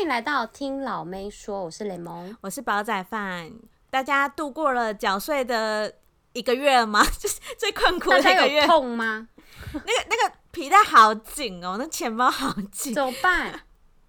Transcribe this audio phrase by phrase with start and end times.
[0.00, 3.52] 欢迎来到听老妹说，我是雷蒙，我是煲仔饭。
[3.90, 5.94] 大家度过了缴税的
[6.32, 7.04] 一个月吗？
[7.20, 8.66] 就是最困苦的一个月。
[8.66, 9.28] 痛吗？
[9.74, 13.60] 那个那个皮带好紧哦，那钱包好紧，怎么办？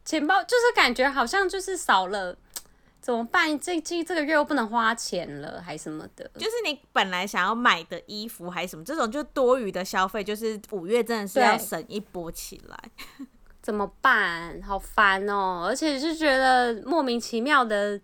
[0.05, 2.37] 钱包就是感觉好像就是少了，
[3.01, 3.59] 怎么办？
[3.59, 6.25] 这这这个月又不能花钱了，还什么的？
[6.35, 12.79] 就是你本来想要买的衣服还是什么，这种就多余的消费，就是五月真的是要省一波起来。
[13.61, 14.61] 怎么办？
[14.61, 15.65] 好烦哦！
[15.67, 17.99] 而且是觉得莫名其妙的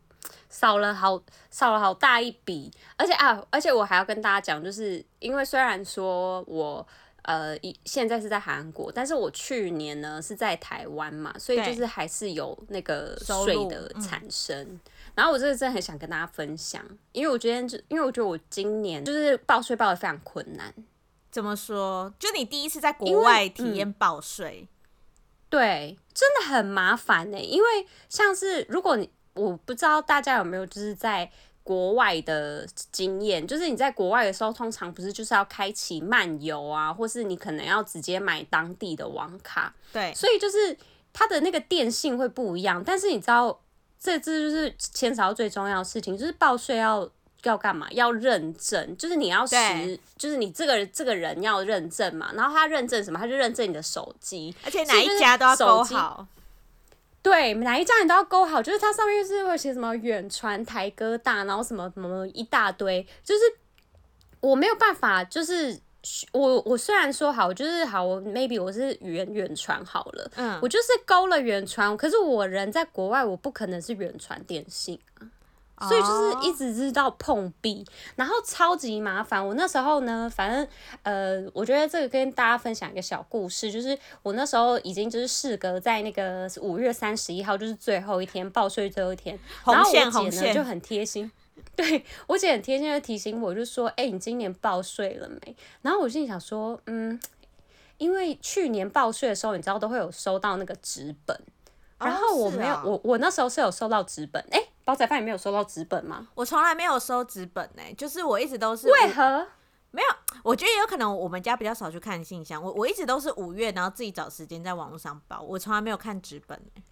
[0.50, 6.86] 少了好少了好大一笔，而且啊，而且我还要跟大家讲，就是因为虽然说我
[7.24, 14.56] 呃一现在是在韩国，但是我去年呢是在台湾嘛，所以就是还是有那个税的产生。
[14.64, 14.80] 嗯、
[15.16, 16.84] 然后我这个真的很想跟大家分享，
[17.14, 20.72] 因为我觉得就因为我觉得我今年就是报税报的非常困难。
[21.32, 22.14] 怎么说？
[22.18, 24.68] 就你第一次在国外体验报税？
[25.50, 27.40] 对，真的很麻烦呢。
[27.40, 27.68] 因为
[28.10, 31.30] 像是如果你，我不知道大家有没有就是在
[31.64, 39.74] 国外的经验，就是你在国外的时候，通常不是就是要开启漫游啊，或是你可能要直接买当地的网卡。
[39.94, 40.78] 对，所以就是
[41.14, 42.84] 它的那个电信会不一样。
[42.84, 43.62] 但是你知道，
[44.00, 47.10] 这这就是牵扯到最重要的事情，就是报税要。
[47.44, 47.88] 要干嘛？
[47.92, 52.32] 要认证，就是你要实，就是你这个这个人要认证嘛。
[52.34, 53.20] 然后他认证什么？
[53.20, 56.28] 他就认证你的手机，而且哪一家都要勾好。
[57.22, 58.62] 对，哪一家你都要勾好。
[58.64, 63.06] 就是它上面就是会写什么远传、台哥大，然后什么什么一大堆。
[63.24, 63.42] 就是
[64.40, 65.78] 我没有办法，就是
[66.32, 75.28] 我我虽然说好，就是好，maybe 我是远远传好了，嗯，我就是勾了远传，可是我人在国外，我不可能是远传电信啊。
[75.80, 79.46] 所以就是一直知道碰壁，然后超级麻烦。
[79.46, 80.68] 我那时候呢，反正
[81.04, 91.32] 呃，我觉得这个跟大家分享一个小故事，就是我那时候已经就是事隔在那个五月三十一号，就是最后一天报税最后一天，然后我姐呢就很贴心，
[91.76, 97.20] 对我姐很贴心的提醒我，就说：“哎，你今年报税了没？”然后我心里想说：“嗯，
[98.00, 101.40] 因为去年报税的时候，你知道都会有收到那个纸本，
[102.00, 106.30] 然后我没有，我我那时候是有收到纸本，哎。”煲仔饭也没有收到纸本吗？
[106.34, 109.46] 我从来没有收纸本呢、欸，就是我一直都是为何
[109.92, 110.08] 没有？
[110.44, 116.84] 我觉得有可能我们家比较少去看信箱，我我一直都是五月，然后自己找时间在网络上报，我从来没有看纸本、欸、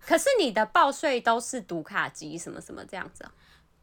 [0.00, 3.30] 可是你的报税都是读卡机什么什么这样子啊？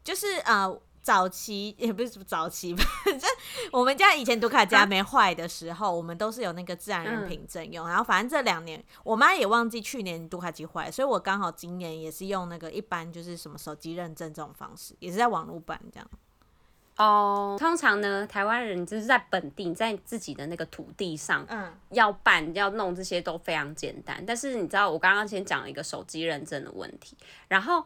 [0.04, 0.78] 就是呃。
[1.04, 3.30] 早期也不是早期吧，反 正
[3.70, 7.86] 我们家以前读卡机没坏的时候，啊、我们都是有那个自然人凭证用。
[7.86, 16.10] 嗯、然后反正这两年，我妈也忘记去年读卡机坏，所以我刚好今年也是用那个一般就是什么手机认证这种方式，也是在网络办这样。
[16.96, 24.24] 哦，通常呢，台湾人就是在本地，在自己的那个土地上，嗯，要办要弄这些都非常简单。
[24.26, 27.14] 但是你知道，我刚刚先讲了一个手机认证的问题，
[27.48, 27.84] 然后。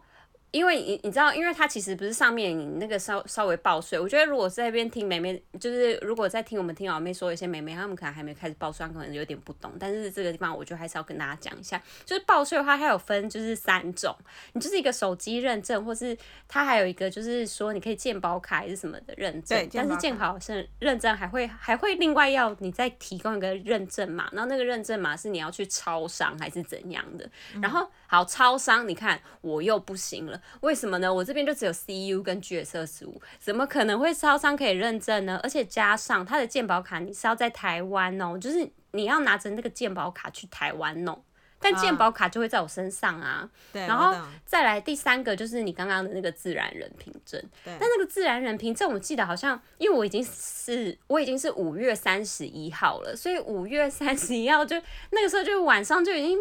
[0.51, 4.01] 因为你你知道，因为它其实不是上面你那个稍稍微报税。
[4.01, 9.71] 我觉得如果在那边听妹妹，就是如果在听我们听老妹说一些妹妹，他们可能还没开始报税，可能有点不懂。
[9.79, 14.17] 但是这个地方我觉得还是要跟大家讲一下，就是报税的话，它有分就是三种，
[14.55, 16.17] 你就是一个手机认证，或是
[16.49, 19.59] 它还有一个就是说你可以建保卡还是什么的认证。
[19.59, 27.29] 对，但是建保是认证还会还会另外要你再提供一个认证码，然后那个认证码是你要去超商还是怎样的。
[27.61, 30.38] 然后好，超商你看我又不行了。
[30.61, 31.13] 为什么呢？
[31.13, 35.41] 我这边就只有 CU 跟 GS 二十五，怎么可能会超商可以认证呢？
[35.43, 41.23] 而且加上他的健保卡，你是要在台湾哦，就是你要拿着那个健保卡去台湾弄，
[41.61, 43.49] 但健保卡就会在我身上啊。
[43.73, 47.41] 对，然后再来第三个就是你刚刚的那个自然人凭证。
[47.65, 56.39] 对，但那个自然人凭证，我记得好像因为我已经是我已经是五月三十一号了，所以五月三十一号就那个时候就晚上就已经。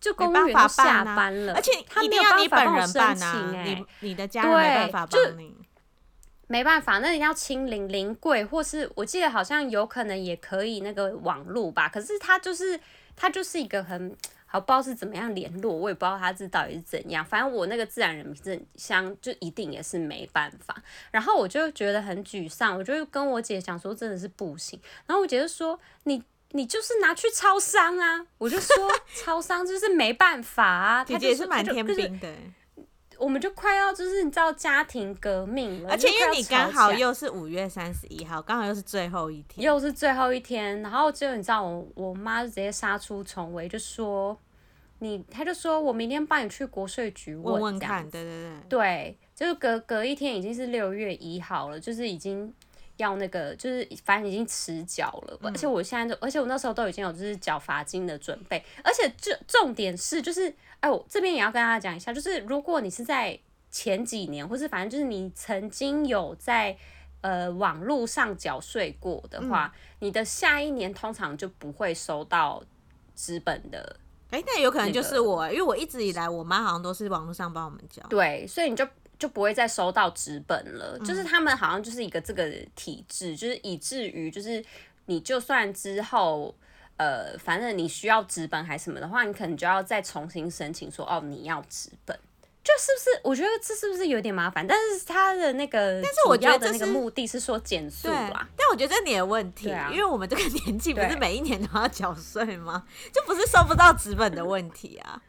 [0.00, 1.72] 就公务员都下班了，而且
[2.02, 3.64] 一定要你本人办啊！
[3.64, 5.54] 你你的家人没办法帮你，
[6.46, 11.88] 没办法，那你要清零零柜，或是我记得好像有可能也可以那个网络吧。
[11.88, 12.78] 可是他就是
[13.16, 14.16] 他就是一个很
[14.46, 17.24] 好，不知道是怎么样联络，我也不知道他这到底是怎样。
[17.24, 20.80] 反正我那个自然人凭证箱就一定也是没办法。
[21.10, 24.80] 然后我就觉得很沮丧，我就跟我姐讲说真的是不行。
[25.06, 26.22] 然后我姐就说你。
[26.52, 28.26] 你就是拿去超商啊！
[28.38, 28.74] 我就说
[29.22, 31.04] 超商就是没办法啊。
[31.04, 32.34] 姐姐也是蛮天兵的，
[33.18, 44.34] 我们就快要就是你知道家庭革命了，而且因为你刚好又是五月三十一号，刚好又是最后一天，又是最后一天，然后就你知道我我妈就直接杀出重围，就说
[45.00, 52.54] 你，她就说我明天帮你去国税局问问看，对对对，对，就是隔隔一天已经是六月一号了，就是已经。
[52.98, 63.38] 要那个，就是反正已经迟缴了，嗯、而且我现在都，而且我那时候都已经有就是缴罚金的准备，而且这重点是就是，哎，我这边也要跟大家讲一下，就是如果你是在
[63.70, 66.76] 前几年，或是反正就是你曾经有在
[67.20, 72.62] 呃网络上缴税过的话，嗯、你的下一年通常就不会收到
[73.14, 73.96] 资本的。
[74.30, 78.02] 哎，那有可能就是我，因为我一直以来我妈好像都是网络上帮我们缴。
[78.10, 78.86] 对，所以你就。
[79.18, 84.64] 就不会再收到纸本了，嗯、就是他们好像就是一个这个体制，就是以至于就是
[85.06, 86.54] 你就算之后
[86.96, 92.16] 呃，反正你需要纸本还是什么的话，你可能就要再重新申请说哦，你要纸本，
[92.62, 93.20] 就是不是？
[93.24, 94.66] 我觉得这是不是有点麻烦？
[94.66, 98.48] 但是他的那个，但是我觉得那个目的是说减速啦。
[98.56, 102.84] 但我觉得这你的问题，啊、因为我们这个年纪不是每一年都要缴税吗？
[103.12, 105.22] 就不是收不到纸本的问题啊，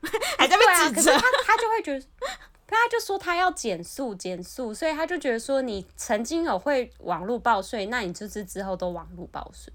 [0.38, 2.06] 还在被指责、啊、他他就会觉得。
[2.76, 9.72] 他就说他要减速减速，所以他就觉得说你曾经有会网络报税，那你就是之后都网络报税。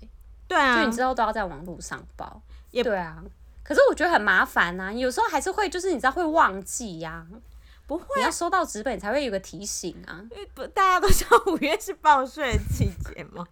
[0.47, 2.41] 对啊，就你之后都要在网络上报。
[2.71, 3.23] 也对啊，
[3.63, 7.41] 可是我觉得很麻烦呐，有时候还是会就是你知道会忘记呀、啊。
[7.85, 10.23] 不会、啊，你要收到纸本才会有个提醒啊。
[10.31, 13.45] 因为不大家都知道五月是报税的季节吗？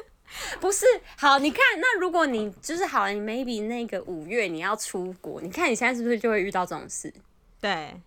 [0.60, 0.84] 不是，
[1.16, 7.12] 好，你看那如果你就是好，你 maybe 那个五月你要出国，你看你现在是不是就会遇到这种事？
[7.60, 8.00] 对。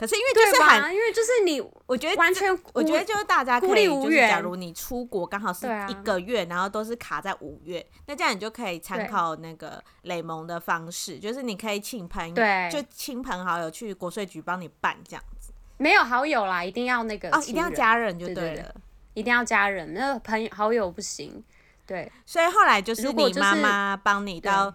[0.00, 12.34] 可是因为就是很，因为就是你，我觉得完全，我觉得就是大家可以，就是假如你出国刚好是一个月，然后都是卡在五月，那这样你就可以参考那个雷蒙的方式，就是你可以请朋友，
[12.70, 15.52] 就亲朋好友去国税局帮你办这样子。
[15.76, 18.74] 没有好友啦，一定要那个哦，一定要家人就对了，
[19.12, 21.44] 一定要家人，那个朋友好友不行。
[21.84, 24.74] 对，所以后来就是你妈妈帮你到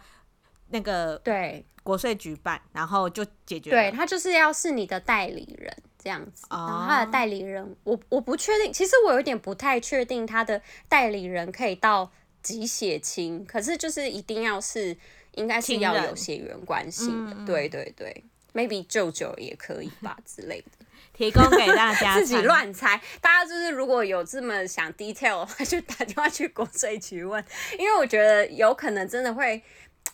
[0.70, 1.66] 那个对。
[1.86, 3.70] 国税局办，然后就解决。
[3.70, 5.72] 对，他就是要是你的代理人
[6.04, 10.60] 这样子，然后他的代理人，我我不确定，其实我有点不太确定他的
[10.90, 12.12] 代理人可以到
[12.42, 14.98] 几血亲，可是就是一定要是，
[15.34, 18.24] 应该是要有血缘关系的，嗯、对对对
[18.56, 27.46] ，maybe 舅舅也可以吧 之类的，提供给大家 自己乱猜，大家就是如果有这么想 detail 的话，就打电话去国税局问，
[27.78, 29.62] 因为我觉得有可能真的会。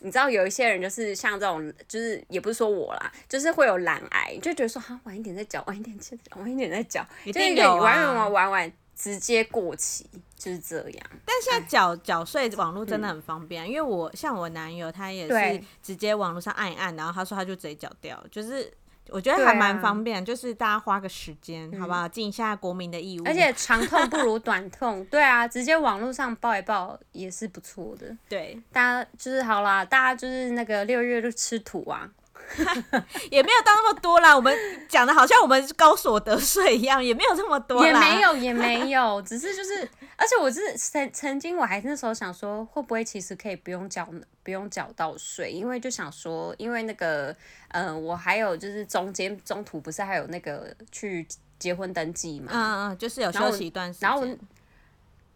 [0.00, 10.06] 你知道有一些人就是像这种，就是也不是说我啦，就是会有懒癌，就觉得说啊晚一点再缴，晚一点再缴，晚一点再缴，一定有啊，玩玩玩玩直接过期，
[10.36, 11.06] 就是这样。
[11.24, 18.72] 但现在缴缴税网络真的很方便，嗯、因为我像我男友他也是直接网络上按一按，然后他说他就直接缴掉，就是。
[19.12, 22.08] 我觉得还蛮方便，啊、就是大家花个时间，嗯、好不好？
[22.08, 23.24] 尽一下国民的义务。
[23.26, 28.16] 而且长痛不如短痛， 对啊，直接网络上报一报也是不错的。
[28.28, 32.10] 对，大家就是好啦，大家就是那个六月就吃土啊。
[33.30, 34.56] 也没有到那么多啦，我们
[34.88, 37.86] 讲的好像我们高所得税一样，也没有这么多啦。
[37.86, 44.08] 也没有，也没有， 只是就是，而且我是曾曾经我还那时候想说，会不会其实可以不用缴，
[44.42, 47.34] 不用缴到税，因为就想说，因为那个，
[47.68, 51.26] 嗯、呃，我还有就是中间中途不是还有那个去
[51.58, 54.26] 结婚登记嘛，嗯嗯，就是有休息一段时间，然后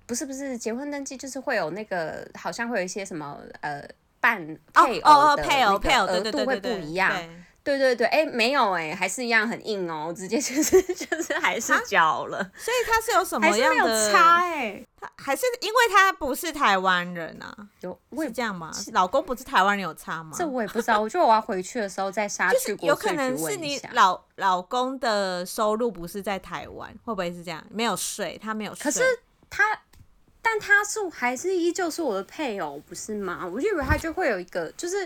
[0.07, 3.87] 不是不是结婚登记，就是会有那个好像会有一些什么呃。
[4.73, 7.12] 配偶的配偶配偶额度会不一样，
[7.62, 14.87] 对对对，哎、欸，没有哎、欸，还是一样很硬哦，直接 就是就是还是缴了，所以他是有什么样的差哎、欸？
[15.00, 17.54] 他还是因为他不是台湾人啊？
[17.80, 18.71] 有是这样吗？
[18.92, 20.37] 老公不是台湾人有差吗？
[20.38, 22.88] 这我也不知道，我觉得我要回去的时候再杀去国税。
[22.88, 27.64] 有可能是你老老公的收入不是在台湾，会不会是这样？
[27.71, 29.02] 没有税，他没有税，可是
[29.50, 29.64] 他。
[30.49, 33.45] 但他是还是依旧是我的配偶，不是吗？
[33.45, 35.05] 我就以为他就会有一个，就是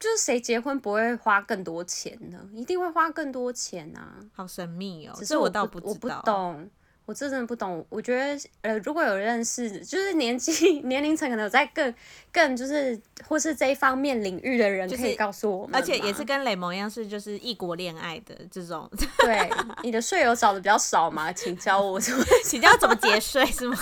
[0.00, 2.44] 就是谁结婚不会花更多钱呢？
[2.52, 4.18] 一定会花更多钱啊！
[4.34, 6.70] 好神秘哦，只是我倒不知道，我不懂。
[7.10, 11.92] 我真的不懂，我觉得呃，如果有认识，就是年纪 年龄层可能有在更
[12.30, 18.88] 更就是或是这一方面领域的人，可以告诉我们，而且也是跟雷蒙一样，是就是异国恋爱的这种。
[19.26, 19.50] 对，
[19.82, 21.32] 你的税友找的比较少嘛？
[21.32, 21.98] 请教我，
[22.46, 23.76] 请教怎么节税是吗？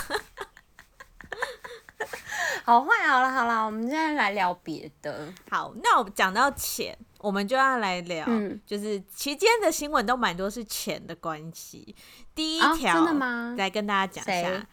[2.64, 5.30] 好坏，好了好了，我们现在来聊别的。
[5.50, 6.97] 好，那我们讲到钱。
[7.18, 11.94] 我们就要来聊，嗯、就是期间的新闻都蛮多是钱的关系。
[12.34, 14.66] 第一条，哦、来跟大家讲一下，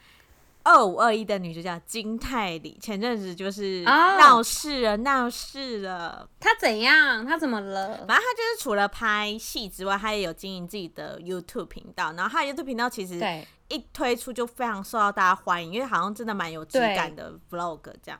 [0.63, 6.29] 二五二一的女主角金泰梨前阵子就是闹事了，闹、哦、事了。
[6.39, 7.25] 她怎样？
[7.25, 8.05] 她怎么了？
[8.07, 12.13] 反正她就是除了拍戏之外，她也有经营自己的 YouTube 频道。
[12.13, 13.19] 然后她的 YouTube 频道其实
[13.67, 18.19] 一推出就非常受到大家欢迎，因为好像真的蛮有质感的 Vlog 这样。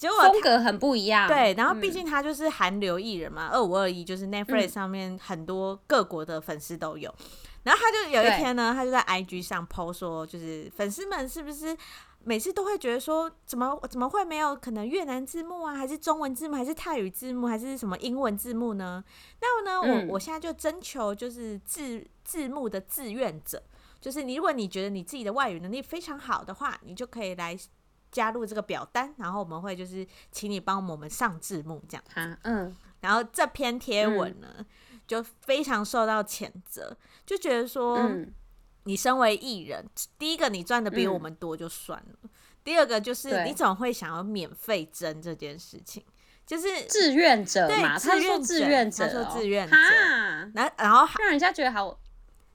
[0.00, 7.14] 结果风格很不一样，对，然后毕竟他就是韩流艺人嘛，二五二一就是 Netflix 上面很多各国的粉丝都有，
[7.64, 11.76] 然后他就有一天呢，他就在 IG 上 po 说，就是粉丝们是不是
[12.24, 19.04] 每次都会觉得说，怎么怎么会没有可能越南字幕啊，还是中文字幕，还是泰语字幕，还是什么英文字幕呢？
[19.42, 23.62] 那么呢，嗯、我我现在就征求就是字字幕的志愿者，
[24.00, 27.54] 就是你如果你觉得你自己的外语能力非常好的话，你就可以来
[28.10, 32.04] 加入这个表单，然后我们会就是请你帮我们上字幕这样。
[32.14, 32.76] 啊，嗯。
[33.00, 34.66] 然后这篇贴文呢，嗯、
[35.06, 38.30] 就非常受到谴责，就觉得说，嗯、
[38.84, 39.88] 你身为艺人，
[40.18, 42.30] 第一个你赚的比我们多就算了，嗯、
[42.62, 46.04] 第二个就是你总会想要免费争这件事情，
[46.44, 49.74] 就是志愿者嘛，他说志愿者，他说志愿者，
[50.54, 51.98] 然后然后让人家觉得好。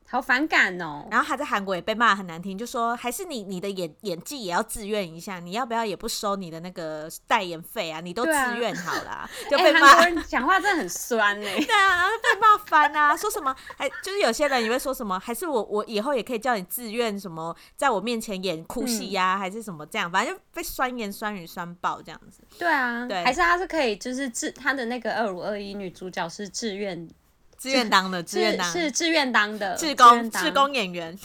[0.07, 1.07] 好反感哦！
[1.09, 7.99] 然后他在韩国也被骂很难听，就说还是你你的演演技也要自愿一下，你要不要也不收你的那个代言费啊？
[8.01, 10.09] 你都自愿好啦，啊、 就被骂。
[10.27, 11.47] 讲话真的很酸呢。
[11.57, 13.53] 对啊，然后被骂翻啊，说什么？
[13.77, 15.19] 还就是有些人也会说什么？
[15.19, 20.09] 还是我我以后也可以叫你自愿什么，在我面前演哭戏呀，还是什么这样？
[20.11, 22.41] 反正就被酸言酸语酸爆这样子。
[22.59, 27.09] 对啊，对，还是他是可以，就是自他的那个二五二一女主角是自愿。
[27.57, 31.17] 自愿当的，志愿当是志愿当的，志工志工演员，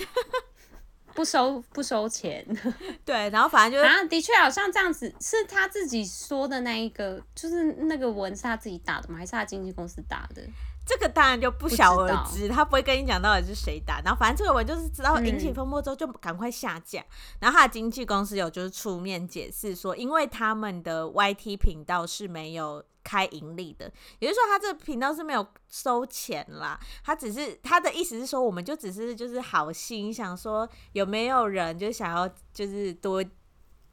[1.14, 2.46] 不收不收钱。
[3.04, 9.18] 对，然后反正就是啊，的确好像这样子，是他自己说的那一个，就是那个文是他自己打的吗？
[9.18, 10.42] 还是他经纪公司打的？
[10.90, 14.00] 这个当然就不晓而知，他不会跟你讲到底是谁打。
[14.04, 17.00] 然后反正这个文就是知道引起风波之后就赶快下架。
[17.00, 17.06] 嗯、
[17.42, 22.84] 然后他的经纪公司有就是出面解释说，因为他们的 YT 频道是没有。
[23.02, 26.78] 开盈利的，也就是说，他这个频道是没有收钱啦。
[27.02, 33.24] 他只是他的意思是说，我们就只是就是好心想说，有没有人就想要就是多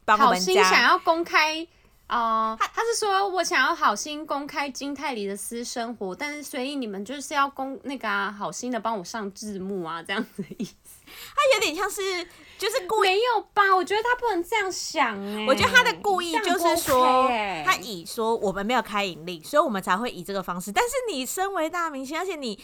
[0.04, 1.66] 帮我们家，好心想要公开
[2.08, 2.56] 哦。
[2.58, 10.72] 他他是说我想要好心公开金泰梨的私生活，但是所以你们就是要公那个啊，好心的帮我上字幕啊，这样子的意思。
[11.06, 12.26] 他有点像是。
[12.58, 13.62] 就是故意没有吧？
[13.72, 15.46] 我觉得他不能这样想哎、欸。
[15.46, 17.28] 我觉得他的故意就是说，
[17.64, 20.72] 他以说我们没有开盈利，所以我们才会以这个方式。
[20.72, 22.58] 但是你身为大明星，而且你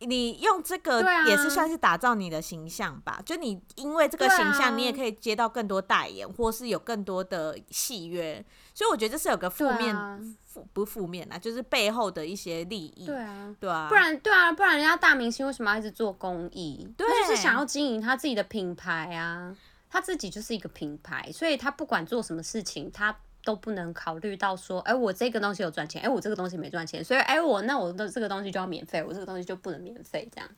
[0.00, 3.16] 你用这个也是算是打造你的形象吧？
[3.18, 8.44] 啊、就你因为这个形象，你也可以接到更多代言，或是有更多的戏约。
[8.74, 10.36] 所以我觉得这是有个负面。
[10.50, 13.06] 负不负面啊，就是背后的一些利益。
[13.06, 16.92] 对啊，对啊，不然对啊，不然人家大明星为什么要一直做公益？
[16.96, 19.56] 对，他就是想要经营他自己的品牌啊，
[19.88, 30.48] 他自己就是一个品牌，所以他不管做什么事情，他都不能考虑到说，哎、欸，我这个东西有赚钱，哎、欸，我这个东西没赚钱，所以哎、欸，我那我的这个东西就要免费，我这个东西就不能免费，这样，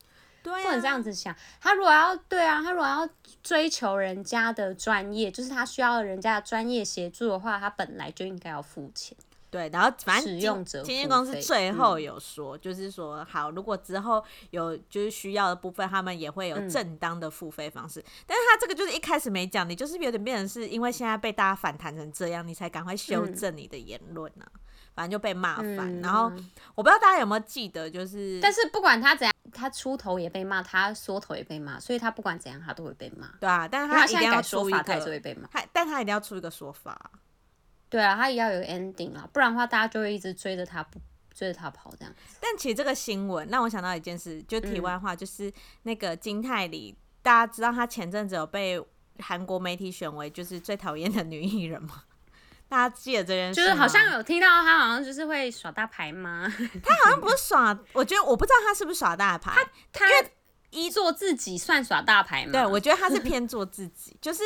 [0.43, 1.35] 对、啊，不能这样子想。
[1.61, 3.09] 他如果要对啊，他如果要
[3.43, 9.17] 追求人家的专业，就是他需要人家的专业协助的话，他本来就应该要付钱。
[9.53, 18.01] 对，然后反正经纪公司最后有说，就是说好，如果之后有就是需要的部分，他们也会有正当的付费方式。
[18.01, 24.57] 嗯、但是他这个就是一开始没讲，你就是有点变成是因为现在被大家反弹成这样，你才赶快修正你的言论呢、啊。
[24.57, 24.61] 嗯、
[24.95, 25.81] 反正就被骂翻。
[25.81, 26.33] 嗯、然后
[26.75, 33.29] 我不知道大家有没有记得，就是但是不管他怎样，他出头也被骂，他缩头也被骂，所以他不管怎样，他都会被骂。
[33.39, 35.47] 对啊，但是他一定要出一个，他会被骂。
[35.49, 37.11] 他但他一定要出一个说法。
[37.93, 40.99] 对啊，他也要有 ending 啊，不然的话大家就会一直追着他不
[41.31, 42.15] 追着他跑这样。
[42.41, 48.83] 但其实这个新闻让我想到一件事，就题外话，就是那个金泰梨，嗯、大家知道他前阵子有被
[49.19, 52.05] 韩国媒体选为就是最讨厌的女艺人吗？
[52.67, 53.61] 大家记得这件事？
[53.61, 56.51] 就是好像有听到他好像就是会耍大牌吗？
[56.83, 59.53] 他好像不是耍，我觉得我不知道他是不是耍大牌，
[59.93, 60.29] 他他
[60.71, 62.53] 一做自己算耍大牌吗？
[62.53, 64.43] 对，我觉得他是偏做自己， 就是。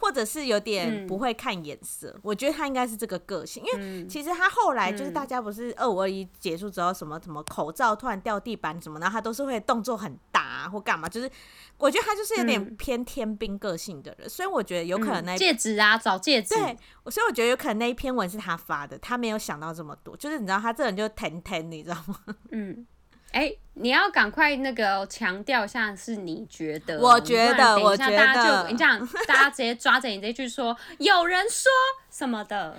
[0.00, 11.30] 或者是有点不会看眼色，嗯、我觉得他应该是这个个性，因为其实他后来就是大家不是二五二一结束之后什么什么口罩突然掉地板什么，然后他都是会动作很大、啊、或干嘛，就是
[11.76, 16.76] 我觉得他就是有点偏天兵个性的人，嗯、所以我觉得有可能那戒指啊找戒指，对，
[17.10, 22.16] 所以我觉得有可能那一篇文是他发的，他没有想到这么多，就是你知道他这人就疼疼，你知道吗？
[22.52, 22.86] 嗯。
[23.32, 26.98] 哎、欸，你要赶快那个强调一下，是你觉得？
[27.00, 31.70] 我觉得，我觉得，大家就你讲，大家直接抓着你这句说，有人说
[32.10, 32.76] 什么的。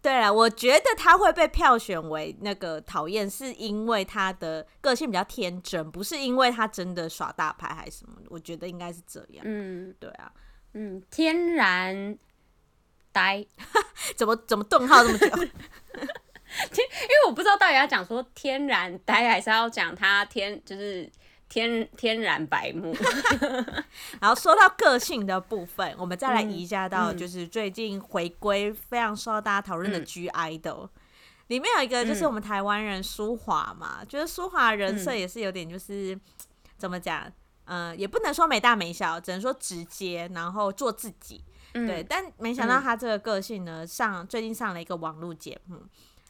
[0.00, 8.16] 对了，我觉得他会被票选为那个讨厌，是因为他的个性比较天真，不是因为他真的耍大牌还是什么。
[8.28, 9.44] 我觉得应该是这样。
[9.46, 10.32] 嗯，对啊，
[10.74, 12.18] 嗯，天然
[13.12, 13.46] 呆，
[14.16, 15.28] 怎么怎么顿号这么久？
[16.72, 21.10] 天， 因为我不知道到底要讲说天然呆，还是要讲他天就是
[21.48, 22.94] 天天然白目。
[24.20, 30.88] 然后说到个性的部分，我们再来移加到就是最近回归非常受到大家讨论的 G IDOL，
[31.48, 36.18] 里面有一个就是我们台湾人舒华嘛，就是舒华人设也是有点就是
[36.76, 37.30] 怎么讲，
[37.64, 41.44] 呃，也不能说没大没小，只能说直接，然后做自己。
[41.74, 45.82] 嗯、对，但没想到他这个个性呢，上最近上了一个网络节目。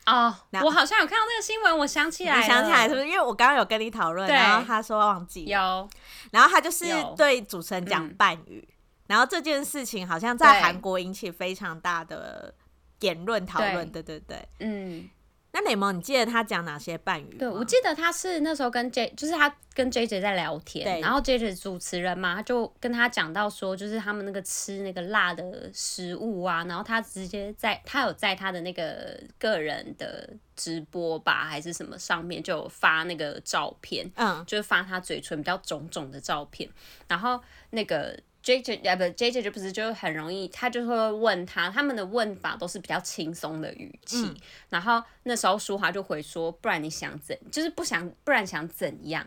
[0.06, 3.06] 哦，我好像有看到这个新闻，我想起来，你想起来是不是？
[3.06, 5.88] 因为我刚刚有跟你讨论，然后他说忘记有，
[6.30, 8.74] 然后他就是对主持人讲半语，嗯、
[9.08, 12.54] 然后这件事情好像在韩国引起非常大的
[13.00, 15.08] 言论讨论，对对对，嗯。
[15.54, 17.36] 那雷蒙，你记得他讲哪些半语？
[17.38, 36.66] 对，我记得他是那时候跟 J，就是他跟 J J 在聊天，然后 J J 主持人嘛，他就跟他讲到说，就是他们那个吃那个辣的食物啊，然后他直接在他有在他的那个个人的直播吧，还是什么上面就有发那个照片，嗯，就是发他嘴唇比较肿肿的照片，
[37.06, 37.38] 然后
[37.70, 38.18] 那个。
[38.42, 44.36] J J 啊不，J J 就不是就很容易，他就会问他，他们的问法都是比较轻松的语气，嗯、
[44.70, 49.24] 然后那时候舒华就回说，不然你想怎，就是不想，不然想怎样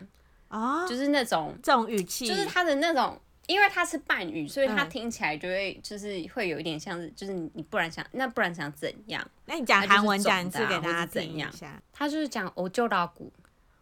[0.48, 0.84] 啊？
[0.84, 9.26] 哦、就是那种这种语气，就是他的那种，因为他是半语，所以他听起来就会就是会有一点像是，就是你不然想，那不然想怎样？
[9.46, 11.82] 那你讲韩文讲一次给大家听一下。
[11.92, 13.32] 他就是讲我就老古，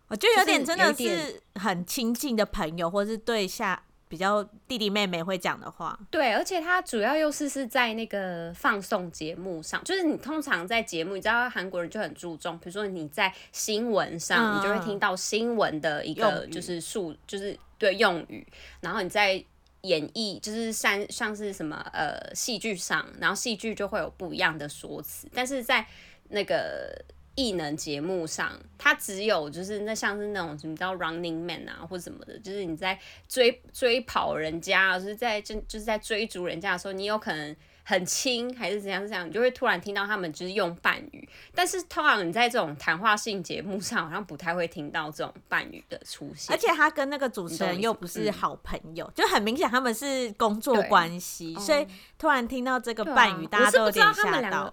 [0.07, 3.83] 我觉得有点真的是很亲近的朋友，或是对下。
[4.09, 18.47] 比较弟弟妹妹会讲的话，对，而且它主要又是是在那个放送节目上，就是你通常在节目，你知道韩国人就很注重，比如说你在新闻上，嗯、你就会听到新闻的一个就是数，就是对用语，
[18.81, 19.43] 然后你在
[19.81, 25.87] 演绎，就是像像是什么呃戏剧上，然后戏剧就会有不一样的说辞，但是在
[26.29, 27.05] 那个。
[27.35, 32.99] 艺能节目上，他只有就是那像是那种什么叫 Running Man 啊，或什么的，就是你在
[33.29, 41.29] 追追跑人家，就是在就就是在追逐人家的时候，你有可能很轻还是怎样怎样，你就会突然听到他们就是用伴语。
[41.55, 46.55] 但是通常你在这种谈话性节目上，好像不太会听到这种伴语的出现。
[46.55, 51.87] 而且他跟那个主持人又不是好朋友，就很明显他们是工作关系，所以
[52.17, 54.73] 突然听到这个伴语，大家都有点吓到。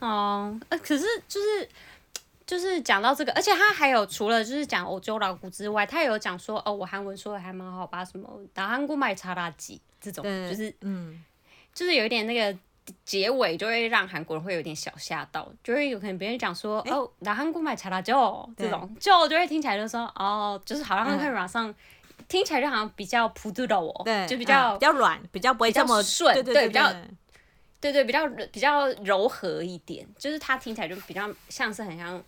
[0.00, 1.68] 哦，呃，可是就是
[2.46, 11.22] 就是讲到这个，而且他还有除了就是讲欧洲老古之外，他也有讲说哦，我韩文说的还蛮好吧，什么打韩国卖茶垃圾这种，就是嗯，
[11.74, 12.56] 就是有一点那个
[13.04, 18.04] 结尾就会让韩国人会有点小吓到，就会有可能别人讲说、欸、哦，打韩国卖茶垃圾
[18.56, 21.74] 这种，就就会听起来就说哦，就是好像会马上、嗯、
[22.28, 26.90] 听起来就好像比较普通的哦，对，就比较、嗯、比较软，比较不会这么顺，对对对，比较。
[27.80, 32.20] 对对，比较比较柔和一点，就是它听起来就比较像是很像，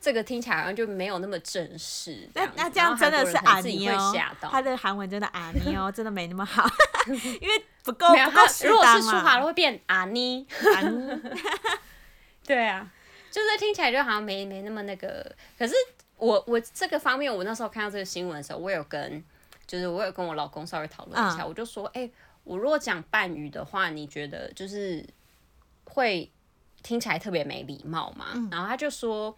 [0.00, 2.28] 这个听起来好像就没有那么正式。
[2.34, 6.64] 那那这样真的是阿尼哦，他的韩文真的阿尼哦， 真的没那么好，
[7.40, 10.46] 因为不够不够适当，如果是舒华会变阿尼。
[12.46, 12.88] 对啊，
[13.28, 15.34] 就是听起来就好像没没那么那个。
[15.58, 15.74] 可是
[16.16, 19.20] 我我这个方面，我那时候看到这个新闻的时候，我有跟
[19.66, 22.08] 就是我有跟我老公稍微讨论一下，嗯、我就说，哎。
[22.44, 25.04] 我如果讲半语的话，你觉得就是
[25.84, 26.30] 会
[26.82, 28.32] 听起来特别没礼貌嘛？
[28.34, 29.36] 嗯、然后他就说，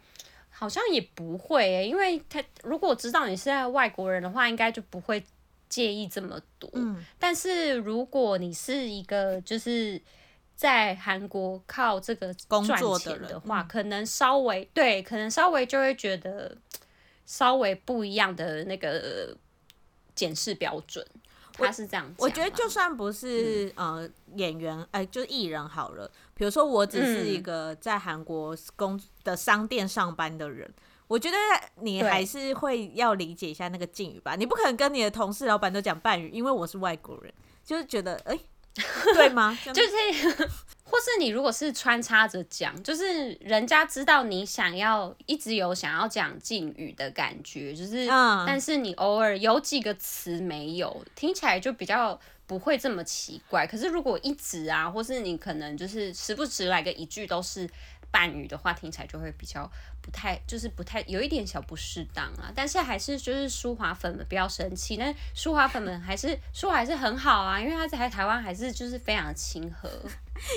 [0.51, 5.23] 好像也不会、欸，因为他如果知道你是在外国人的话，应该就不会
[5.69, 6.71] 介意这么多。
[6.75, 10.01] 嗯、但是如果你是一个就是
[10.55, 12.65] 在韩国靠这个赚
[12.99, 16.57] 钱的话，的可能稍微对，可能稍微就会觉得
[17.27, 19.37] 稍微不一样的那个
[20.15, 21.07] 检视标准。
[21.57, 26.11] 他是这样，我觉得就算不是、嗯、呃演员，哎、呃，就是艺人好了。
[26.35, 31.37] 比如说，我只是一个在韩国工的商店上班的人，嗯、我觉得
[31.81, 34.35] 你还是会要理解一下那个敬语吧。
[34.37, 37.33] 你不可能跟你的同事、老板都讲半语，因为我是外国人，
[37.65, 38.35] 就是觉得哎。
[38.35, 38.41] 欸
[39.15, 39.57] 对吗？
[39.73, 40.49] 就是，
[40.95, 53.67] 或是你如果是穿插着讲，就是人家知道你想要一直有想要讲敬语的感觉，就是，嗯、但是你偶尔有几个词没有，听起来就比较不会这么奇怪。
[53.67, 57.69] 可是如果一直啊，或是你可能就是时不时来个一句都是
[58.13, 59.69] 半语的话，听起来就会比较。
[60.01, 69.89] 不太就是不太有一点小不适当啊，但是还是就是舒华粉们不要生气，但舒华粉们还是舒华还是很好啊，因为他在台湾还是就是非常的亲和，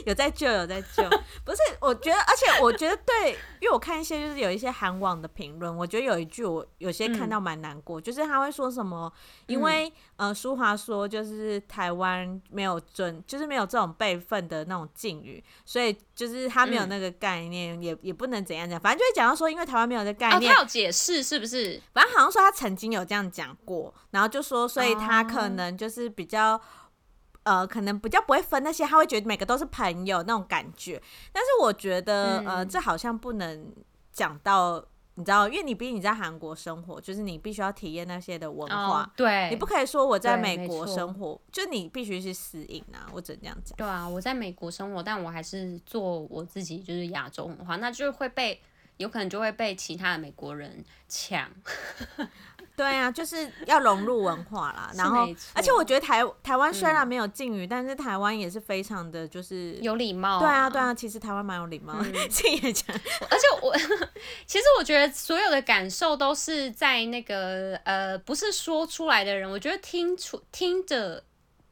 [0.05, 1.03] 有在救有在救，
[1.45, 9.11] 不是我觉得，而且我觉得对，因为我看一些就是有一些韩网的评论，我觉得有一句我有些看到蛮难过，嗯、就是他会说什么，
[9.45, 9.87] 因为、
[10.17, 19.37] 嗯、呃舒华说就是台湾没有准，就是没有这种辈分的那种境遇，所以就是他没有那个概念，嗯、也也不能怎样讲，反正就会讲到。
[19.37, 21.79] 说因为台湾没有这概念，哦、他有解释是不是？
[21.93, 26.61] 反正好像说他曾经有这样讲过，然后就说，所以他可能就是比较，哦、
[27.47, 31.01] 呃，可能比较不会分那些，他会觉得每个都是朋友那种感觉。
[31.31, 33.73] 但是我觉得，嗯、呃，这好像不能
[34.11, 34.83] 讲到
[35.15, 39.03] 你知道，因为你毕竟你在韩国生活，就是你必须要体验那些的文化。
[39.03, 43.07] 哦、对，你不可以说我在美国生活，就你必须是适应啊。
[43.13, 43.77] 我只能这样讲。
[43.77, 48.61] 对啊，我在美国生活，但我还是做我自己，就是亚洲文化，那就是会被
[48.97, 51.49] 有可能就会被其他的美国人抢。
[52.77, 54.91] 对啊，就是要融入文化啦。
[54.95, 60.39] 然后，而且我觉得台台湾虽然没有敬语，嗯、但是台湾也是非常的就是有礼貌、啊。
[60.39, 62.11] 对啊，对啊，其实台湾蛮有礼貌的。
[62.29, 63.75] 这也讲，而且我
[64.45, 71.23] 其实我觉得所有的感受都是在那个呃，不是说出来的人，我觉得听出听着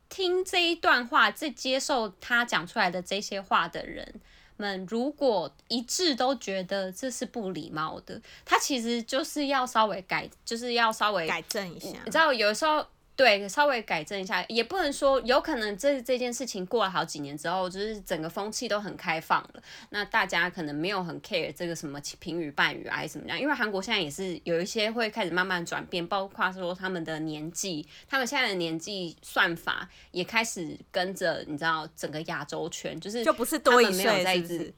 [0.09, 4.21] 听这一段话，在接受他讲出来的这些话的人。
[4.57, 11.89] 们如果一致都觉得这是不礼貌的，他其实就是要稍微改，就是要稍微改正一下。
[12.05, 12.85] 你知道，有时候。
[13.15, 23.39] 对，稍微改正一下，也不能说有可能这这件事情过了好几年之后，就是整个风气都很开放了，那大家可能没有很 care 这个什么评语半语啊，还是怎么样？
[23.39, 34.73] 因为韩国现在也是有一些会开始慢慢转变，包括说他们的年纪，他们现在的年纪算法也开始跟着，你知道整个亚洲圈，就是就不是多一岁，是不是？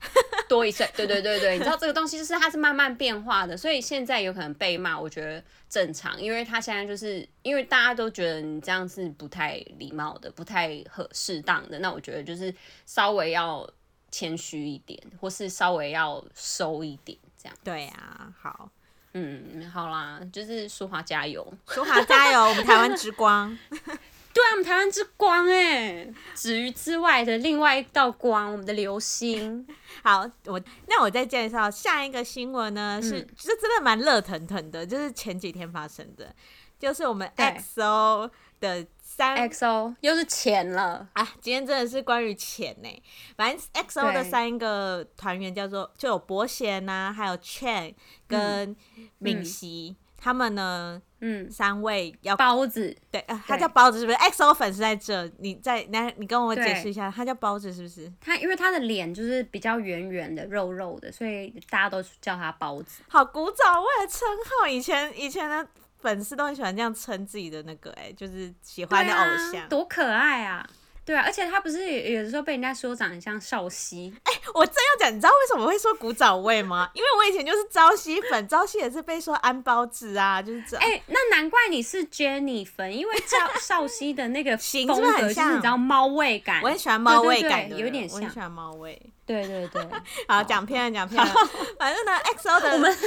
[0.47, 12.53] 多一岁，对对对对，你知道这个东西就是它是慢慢变化的，所以现在有可能被骂，我觉得正常，因为他现在就是因为大家都觉得你这样是不太礼貌的，不太合适当的，那我觉得就是
[12.85, 13.69] 稍微要
[14.11, 17.57] 谦虚一点，或是稍微要收一点，这样。
[17.63, 18.69] 对啊，好，
[19.13, 23.57] 嗯，好啦，就是舒华加油，舒华加油，我们台湾之光。
[24.37, 29.65] 对啊，我们台湾之光哎，止于之外的另外一道光，我们的流星。
[30.03, 36.31] 好，我那我再介绍下一个新闻呢，是就真的蛮热腾腾的，就是前几天发生的，
[36.77, 41.27] 就是我们 XO 的三 XO 又是钱了啊！
[41.41, 43.03] 今天真的是关于钱呢。
[43.35, 47.95] 反正 XO 的三个团员叫做就有伯贤呐、啊，还有 Chen
[48.27, 48.75] 跟
[49.17, 49.95] 敏熙。
[49.97, 51.01] 嗯嗯他们呢？
[51.19, 58.11] 嗯，三位要包子，对，呃、他叫包子是不是？XO 粉丝在这，你在来，你跟我解释一下，他叫包子是不是？
[58.21, 63.01] 他因为他的脸就是比较圆圆的、肉肉的，所以大家都叫他包子。
[63.07, 64.27] 好古早味的称
[64.61, 65.67] 号，以前以前的
[65.99, 70.63] 粉丝都很喜欢这样称自己的那个、欸，哎，就是喜欢的偶像，啊、多可爱啊！
[71.07, 74.13] 对啊，而且他不是有的时候被人家说长得像少熙。
[74.23, 76.89] 哎、欸，我真要讲，你知道为什么会说古早味吗？
[76.93, 80.85] 因为我以前就是朝夕粉，朝夕也是被说安包子啊，就是这样。
[80.85, 89.01] 哎、欸，那难怪你是 Jennie 粉，因为少少 熙的那个 风格就是你知道猫味感，我很喜欢猫味感的，有点像，我很喜欢猫味。
[89.25, 89.87] 对对对，
[90.27, 91.33] 好，讲偏了，讲偏了，
[91.79, 92.97] 反正呢，XO 的我们。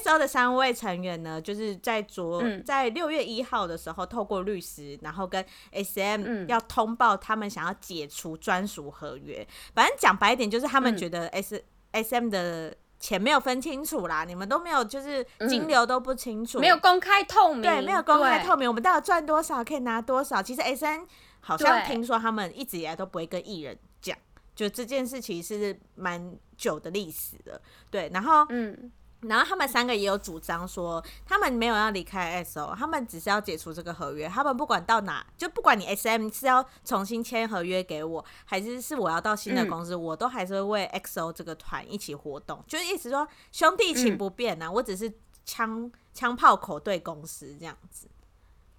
[0.00, 9.42] XO 的三位成员呢，就是在昨、嗯、在六月一号的时候，透过律师，然后跟 SM 要通报他们想要解除专属合约。
[9.42, 20.42] 嗯、反正讲白一点，就是他们觉得 S、嗯、SM 的钱没有分清楚啦，你们都没有，就是金流都不清楚，没有公开透明，对，没有公开透明，我们到底赚多少，可以拿多少？
[20.42, 21.02] 其实 SM
[21.40, 24.16] 好像听说他们一直以来都不会跟艺人讲，
[24.54, 28.90] 就这件事其实是蛮久的历史了，对，然后嗯。
[29.22, 34.28] 然后他们三个也有主张说，他们没有要离开 XO，他们只是要解除这个合约。
[34.28, 42.62] 他们不管到哪，就不管你 SM 是要重新签合约给我，还是是我要到新的公司，嗯、我都还是会为 XO 这个团一起活动。
[42.66, 45.12] 就是意思说，兄弟情不变呐、啊，嗯、我只是
[45.44, 48.08] 枪枪炮口对公司这样子。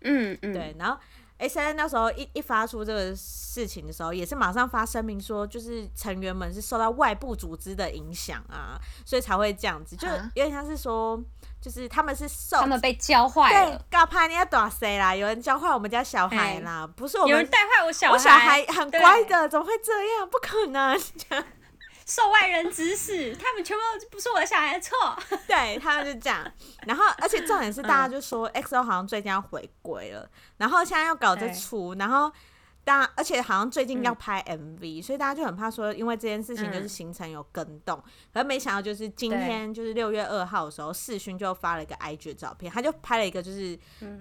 [0.02, 1.00] 嗯嗯，对，然后。
[1.48, 11.22] SM 那时候一一发出这个事情的时候，也是马上发声明说，就是成员们是受到外部组织的影响啊，所以才会这样子，就有点像是说，
[11.62, 15.16] 就是他们是受他们被教坏了，对，搞怕你要打谁啦？
[15.16, 20.30] 有人教坏我们家小孩啦，欸、不是我们有人带坏我小孩，我小孩很乖的，怎么会这样？
[20.30, 21.00] 不可能。
[22.06, 24.98] 受外人指使， 他们全部都不是我的小孩的错。
[25.48, 26.44] 对，他们就这样。
[26.86, 32.32] 然后，而且重点是，大家就说 XO 好像最近要回归了，然后现在又搞这出，然后。
[32.86, 43.78] 大，而且好像最近要拍 MV，、嗯、所以大家就很怕说，因为这件事情就是行程有跟动，嗯、可是没想到就是今天就是六月二号的时候，世勋就发了一个 IG 的照片，他就拍了一个就是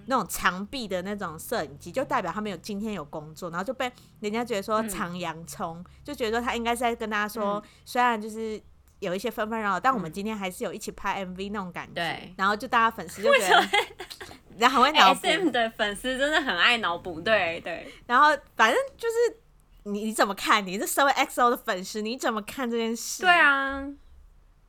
[0.07, 8.63] 那种墙壁的那种摄影机，就代表他们有今天有工作，然后就被人家觉得说长洋葱，嗯、就觉得说他应该是在跟大家说，嗯、虽然就是
[9.03, 13.69] 有一些纷纷扰扰，但我们今天还是有一起拍 MV 那种感觉，对然后就大家粉丝就觉得。
[14.59, 17.91] 然后很会脑补， SM 的粉丝真的很爱脑补，对对。
[18.07, 20.65] 然后反正就是你你怎么看？
[20.67, 23.23] 你是身为 XO 的粉丝，你怎么看这件事？
[23.23, 23.83] 对啊。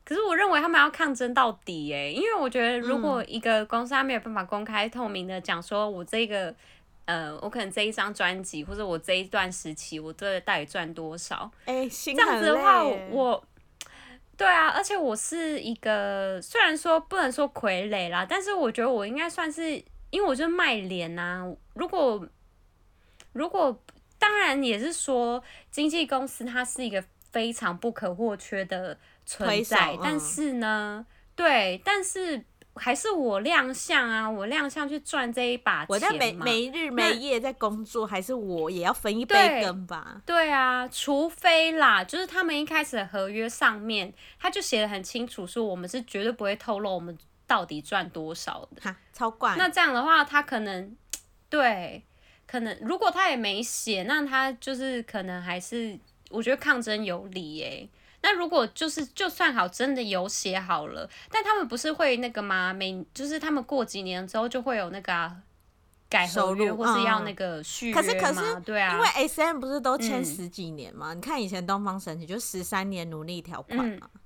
[0.05, 6.55] 可是我认为他们要抗争到底耶，因为我觉得如果一个公司他没有办法公开透明的讲说，我这个
[7.03, 11.51] 呃，我可能这一张专辑或者我这一段时期，我这到底赚多少？
[11.65, 13.43] 哎，这样子的话，我。
[14.43, 19.71] 对啊，而且我是一个虽然说不能说傀儡啦，但是我觉得我应该算是，
[20.09, 21.45] 因为我就是卖脸呐。
[21.75, 22.27] 如果
[23.31, 23.83] 如果
[24.19, 32.43] 当然也是说，经纪公司它是一个非常不可或缺的存在，嗯、但是呢，对，但是。
[32.75, 35.87] 还是我亮相啊，我亮相去赚这一把钱。
[35.89, 40.21] 我在没没日没夜在工作，还是我也要分一杯羹吧？
[40.25, 48.81] 对啊，除非啦，就是他们一开始的合约上面他就写的很清楚，说我们是绝对不会透露我们到底赚多少的。
[48.81, 49.55] 哈，超怪。
[49.55, 50.95] 那这样的话，他可能
[51.49, 52.03] 对，
[52.47, 55.99] 可能如果他也没写，那他就是可能还是
[56.31, 57.89] 我觉得抗争有理诶、欸。
[58.25, 62.73] 那如果就是就算好，真的有写好了，但他们不是会那个吗？
[62.73, 65.35] 每就是他们过几年之后就会有那个、啊、
[66.09, 68.01] 改合约，或是要那个续约吗？
[68.01, 71.13] 可是可是，对啊，因为 SM 不是都签十几年吗？
[71.13, 74.19] 嗯、你看以前东方神起就十三年努力条款嘛、嗯，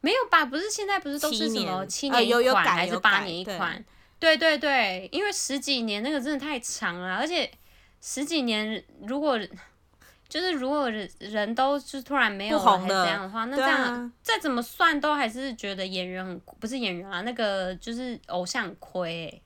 [0.00, 0.46] 没有吧？
[0.46, 3.84] 不是现在不是都是什么七年一款还是八年一款？
[4.20, 7.50] 对对对，因为十几年那个真的太长了，而且
[8.00, 9.36] 十几年如果。
[10.28, 19.42] 就是如果人人都是突然没有了还是怎样的话，那这样、啊、再怎么算都还是觉得演员很不是演员啊，那个就是偶像亏、欸。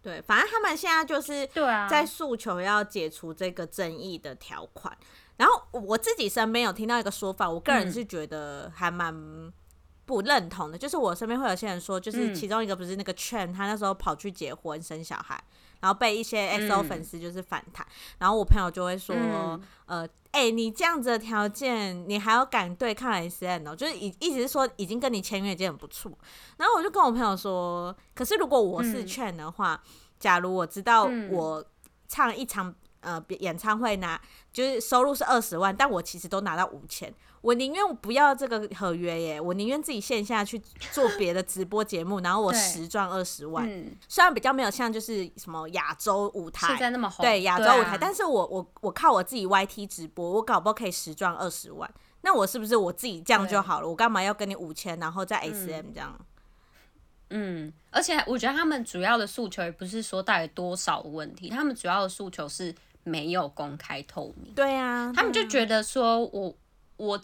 [0.00, 1.48] 对，反正他们现在就是
[1.90, 4.94] 在诉求要解除这个争议的条款。
[4.94, 5.00] 啊、
[5.38, 9.12] 然后我自己身边有听到一个说法，我个人是觉得还蛮
[10.06, 15.42] 不认同的，嗯、就是我身边会有些人说，就是其中一个不是那个 Chen，他那时候跑去结婚生小孩。
[15.80, 23.76] 然后被一些 XO 粉丝就是反弹，嗯、然后我朋友就会说，嗯、呃，哎、欸，你这样子的条件，你还要敢对抗 SM 哦？
[23.76, 26.10] 就是意意思是说，已经跟你签约已经很不错。
[26.56, 31.64] 然后我就跟我朋友说，可是如果我是 Chen 的话，嗯、假如我知道我
[32.08, 34.20] 唱一场呃演唱会拿，
[34.52, 37.12] 就是收入是二十万，但我其实都拿到五千。
[37.40, 40.60] 我宁愿不要这个合约耶，我宁愿自己线下去
[40.92, 43.64] 做别的直播节目，然后我实赚二十万。
[43.68, 51.88] 嗯、虽然比较没有像就是什么亚洲舞台现在那么红，对亚洲舞台，啊、但是我我我靠我自己 YT 直播，我搞不好可以实赚二十万。
[52.22, 53.88] 那我是不是我自己这样就好了？
[53.88, 56.18] 我干嘛要跟你五千，然后再 SM 这样？
[57.30, 62.74] 嗯，而且我觉得他们主要的诉求也不是说到底多少问题，他们主要的诉求是
[63.04, 64.52] 没有公开透明。
[64.54, 66.52] 对啊，他们就觉得说我。
[66.98, 67.18] 我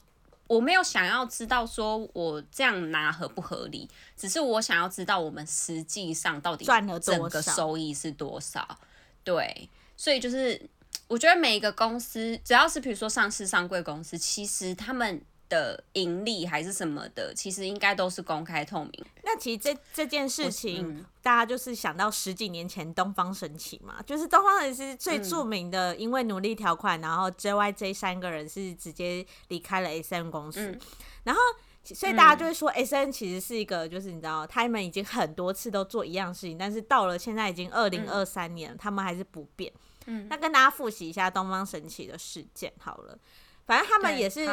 [0.46, 8.78] 我没有想要知道说我这样拿合不合理，只是我想要知道我们实际上到底赚了整个收益是多少。
[9.22, 10.58] 对，所以就是
[11.06, 15.20] 我觉得每一个公司，只要是比如说上市上柜公司，其实他们。
[15.54, 18.92] 的盈利还是什么的，其实应该都是公开透明。
[19.22, 30.80] 那其实这这件事情，嗯、大家就是想到十几年前东方神起嘛，就是东方神起最著名的，因为努力条款，嗯、然后 JYJ 三个人是直接离开了 SM 公司，嗯、
[31.22, 31.40] 然后
[31.84, 39.72] 所以大家就会说 SM 其实是一个，就是你知道，他们已经很多次都做一样事情，但是到了现在已经二零二三年，嗯、他们还是不变。
[40.06, 43.18] 嗯，那跟大家复习一下东方神起的事件好了，
[43.66, 44.46] 反正他们也是。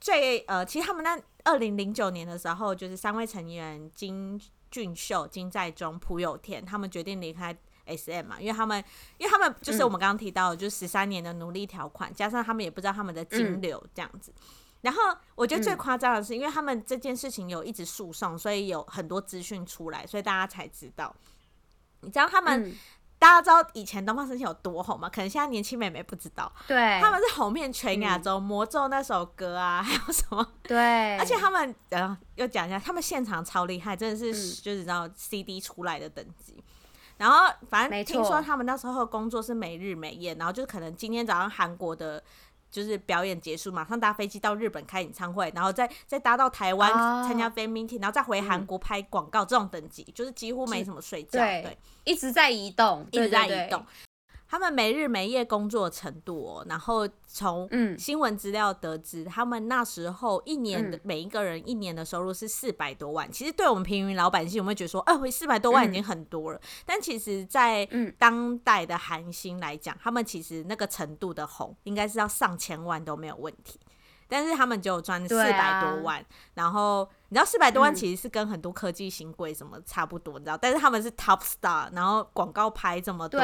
[0.00, 7.54] 最呃，其实他们那二零零九年的时候，就是三位成员金俊秀、金在中、朴有天，他们决定离开
[7.86, 8.82] SM 嘛，因为他们，
[9.18, 14.32] 因为他们就是我们刚刚提到的，就是十三年的奴隶条款，加上他们也不知道他们的金流这样子。
[14.80, 15.02] 然后
[15.34, 21.14] 我觉得最夸张的是，因为他们这件事情有一直诉讼，所以有很多资讯出来，所以大家才知道。
[22.00, 22.74] 你知道他们？
[23.20, 25.08] 大家知道以前东方神起有多红吗？
[25.08, 26.50] 可能现在年轻妹妹不知道。
[26.66, 30.44] 对，他们是红遍全亚洲，嗯《魔咒》那首歌啊，还有什么？
[30.62, 36.64] 对，而且他们呃，又讲一下，他们现场超厉害，真的是、嗯、就是知道 CD 出来的等级。
[37.18, 42.22] 然后反正听说他们那时候工作是没日没夜，然后就是可能今天早上韩国的。
[42.70, 46.90] 就是表演结束，马上搭飞机到日本开演唱会，然后再再搭到台湾
[47.26, 53.84] 参加 fan meeting，然后再回韩国拍广告，这种等级、嗯、就是几乎没什么睡觉，对，对一直在移动，一直在移动。
[54.50, 63.30] 他们没日没夜工作程度哦，然后从新闻资料得知，他们那时候一年的每一个人一年的收入是四百多万。
[63.30, 66.60] 其实对我们平民老百姓，我们会觉得说，哎，四百多万已经很多了。
[66.84, 73.78] 但其实，在当代的韩星来讲，他们其实那个程度的红，应该是要上千万都没有问题。
[74.26, 80.56] 但是他们就赚四百多万，然后你知道四百多万其实是跟很多科技新贵什么差不多，你知道？
[80.56, 83.40] 但是他们是 top star，然后广告拍这么多。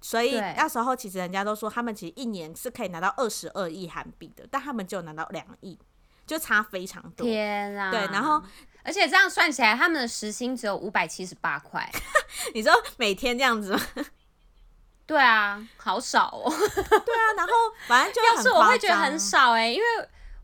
[0.00, 5.78] 所以那时候其实人家都说，他们其实一年是可以拿到二十二亿韩币的，但他们就拿到两亿，
[6.26, 7.26] 就差非常多。
[7.26, 7.90] 天啊！
[7.90, 8.40] 对，然后
[8.84, 11.90] 而且这样算起来，他们的时薪只有五百七十八块。
[12.54, 13.80] 你说每天这样子吗？
[15.06, 16.50] 对啊，好少哦。
[16.50, 17.52] 对啊，然后
[17.88, 19.86] 反正就要是我会觉得很少哎、欸，因为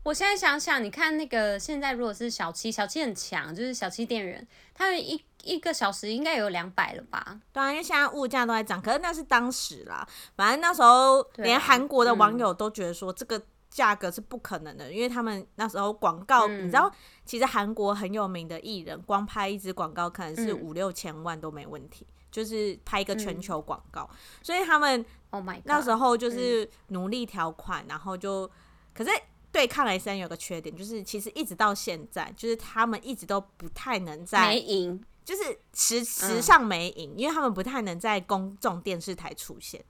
[0.03, 7.39] 我现在想想，你看那个现在如果是小七，小七很强，就是小七店员，他们一一个小时应该有两百了吧？
[7.51, 16.91] 对啊，因为现在物价都在涨，可是那是当时啦，反正那时候连韩国的网友都觉得说这个价格是不可能的，嗯、因为他们那时候广告，嗯、你知道，
[17.25, 22.05] 其实韩国很有名的艺人，光拍一支广告可能是五六千万都没问题。
[22.09, 25.05] 嗯就是拍一个全球广告，嗯、所以他们
[25.65, 28.49] 那时候就是努力条款，嗯、然后就
[28.91, 29.11] 可是
[29.51, 39.83] 对抗 SM 有个缺点，就是其实一直到现在，就是他们一直都不太能在没赢，就是时时尚没赢，嗯、因为他们不太能在公众电视台出现，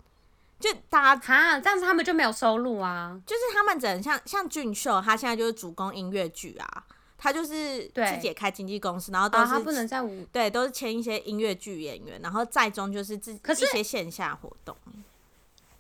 [0.60, 6.84] 就大家哈，这样子他们就没有收入啊，就是他们只能像像俊秀，他现在就是主攻音乐剧啊。
[7.16, 14.76] 他就是自己也开经纪公司，然后都是、不能在舞对，都是签一些音乐剧演员，然后在中就是自己一些线下活动。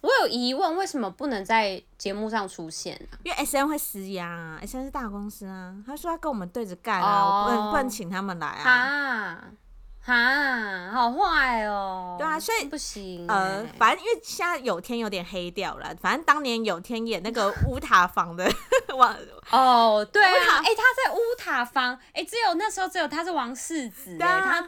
[0.03, 3.15] 我有疑问，为什么不能在节目上出现呢、啊？
[3.23, 8.69] 因为 SM 会施压啊，SM 是大公司啊，他说要跟我们对着干啊，不能不能请他们来啊。
[8.69, 9.43] 啊
[10.05, 12.17] 哈，好坏哦！
[12.19, 13.25] 对啊，所以不行。
[13.29, 15.95] 呃，反正因为现在有天有点黑掉了。
[16.01, 18.45] 反正当年有天演那个乌塔房的
[18.97, 19.17] 王
[19.51, 24.61] 哦，对啊，哎，他在乌塔房，哎，只有那时候只有他是王世子，哎，他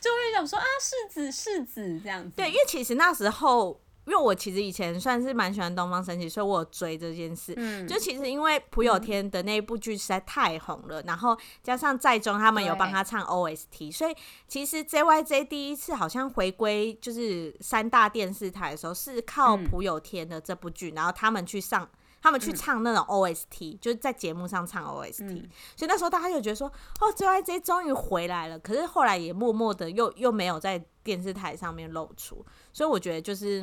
[0.00, 2.30] 就会想说啊，世子世子这样子。
[2.34, 3.80] 对，因为其实那时候。
[4.06, 7.54] 因为我其实以前算是蛮喜欢东方神起，所以我有追这件事。
[7.56, 14.14] 嗯，就其实因为朴有天的那一部剧实在太红了，嗯、然后加上在中他们有帮他唱 OST，所以
[14.46, 21.88] 其实 JYJ 第一次好像回归就是三大电视台的时候，是靠朴有天的这部剧，嗯、然后他们去上。
[22.24, 28.58] 他们去唱那种 OST，、嗯、就是在节目上唱 OST，、嗯、所以那时候大家就觉得说，哦，JYJ 终于回来了。
[28.58, 33.60] 可是后来也默默的又又没有在电视台上面露出，所以我觉得就是，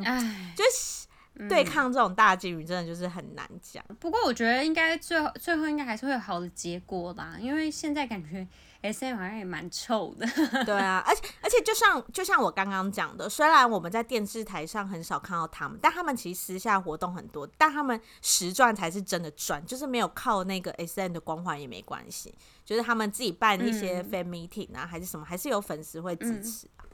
[0.56, 1.08] 就是
[1.50, 3.96] 对抗这种大金鱼真的就是很难讲、嗯。
[4.00, 8.48] 不过我觉得应该最后最后应该还是会有好的结果吧，因为现在感觉。
[8.84, 10.26] SM 好像也蛮臭的，
[10.66, 22.34] 对啊，而且而且就像就像我刚刚讲的，虽然我们在电视台上很少看到他们，但他们其实私下活动很多，但他们实赚才是真的赚，就是没有靠那个 SM 的光环也没关系，
[22.66, 26.66] 就是他们自己办一些 fan meeting 啊，嗯、还是什么，还是有粉丝会支持。
[26.66, 26.88] 嗯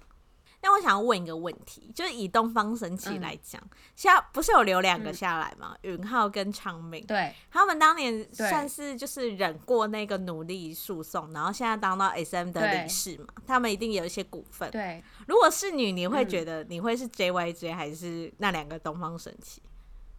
[0.62, 3.62] 那我想要问一个问题，就是以东方神起来讲，
[3.96, 5.76] 现在、嗯、不是有留两个下来吗？
[5.84, 14.70] 允、嗯、浩跟昌明，对，他们当年算是就是忍过那个努力诉讼，然后现在当到 SM 的理事嘛，他们一定有一些股份。
[14.72, 19.62] 对，如果是你，你会觉得你会是 JYJ 还是那两个东方神起？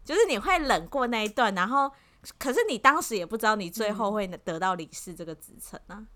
[0.04, 1.92] 就是你会忍过那一段，然后
[2.38, 6.06] 可是你当时也不知道你最后会得到理事这个职称呢？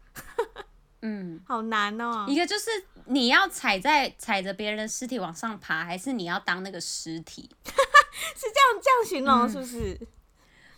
[1.03, 2.25] 嗯，好难哦。
[2.29, 2.71] 一个就是
[3.07, 7.51] 你要踩在踩着别人的尸体往上爬，还是你要当那个尸体？
[7.65, 9.99] 是这样这样形容是不是？
[10.01, 10.07] 嗯、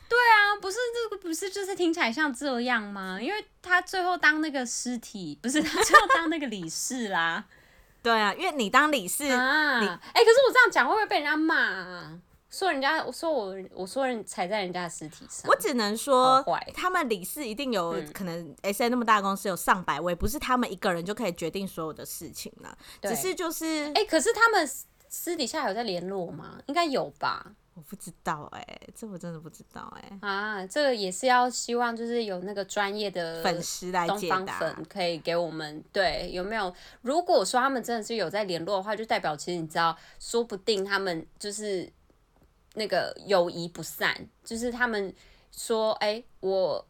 [0.09, 3.19] 对啊，不是这个不是就是听起来像这样吗？
[3.21, 7.45] 因为他最后当那个尸体，不是他最后当那个理事啦。
[8.03, 12.19] 对啊，因为你当理事啊，哎、欸，可是我这样讲会不会被人家骂啊？
[12.55, 16.41] 说人家，我说我，我说人踩在人家的尸体上，我只能说，
[16.73, 22.79] 他们理事一定有可能，S A 那么大公司有上百位，不是他们一个人就可以决定所有的事情了。
[23.03, 24.65] 只是就是，哎，可是他们
[25.09, 26.57] 私底下有在联络吗？
[26.67, 27.45] 应该有吧？
[27.75, 28.65] 我不知道，哎，
[28.95, 30.19] 这我真的不知道，哎。
[30.21, 36.73] 啊，这个也是要希望就是有那个专业的粉丝来解答，粉可以给我们对有没有？
[37.03, 41.93] 如果说他们真的是有在联络的话，就代表其实你知道，说不定他们就是。
[42.75, 45.13] 那个友谊不散，就是他们
[45.51, 46.87] 说，哎、欸，我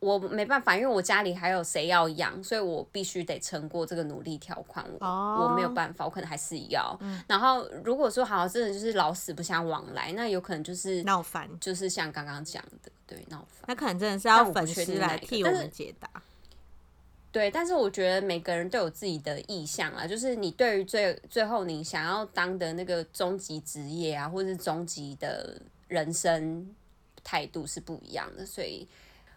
[0.00, 5.50] 我没办法，因为我家里还有谁要养，所以我必须得撑过这个努力条款，我、oh.
[5.50, 6.96] 我没有办法，我可能还是要。
[7.00, 13.64] 嗯、然后如果说好，真的就是老死不相往来，那有可能就是闹翻，就是像刚刚讲的，对，闹翻。
[13.66, 16.08] 那可能真的是要粉丝来替我们解答。
[17.30, 26.74] 对，但是我觉得每个人都有自己的意向啊，就是你对于最最后你想要当的那个终极职业啊，或者是终极的人生
[27.22, 28.86] 态度是不一样的，所以。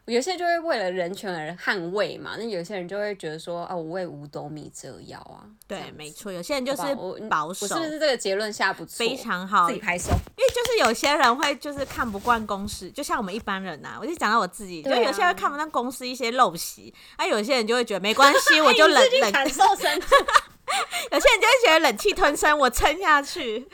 [0.06, 5.46] 有些人就会为了人权而捍卫嘛，那有些人就会觉得说啊，我为五斗米折腰啊。
[5.68, 6.84] 对，没错，有些人就是
[7.30, 7.66] 保守。
[7.66, 8.98] 我是不是这个结论下不错？
[8.98, 10.10] 非常好，自己拍手。
[10.36, 19.32] 因为就是有些人会就是看不惯公司，就像我们一般人呐、啊，我就讲到我自己，啊、就有些人看不惯公司一些陋习，啊，有些人就会觉得没关系， 我就冷冷。
[19.32, 19.90] 感受生
[21.12, 23.68] 有些人就会觉得忍气吞声，我撑下去。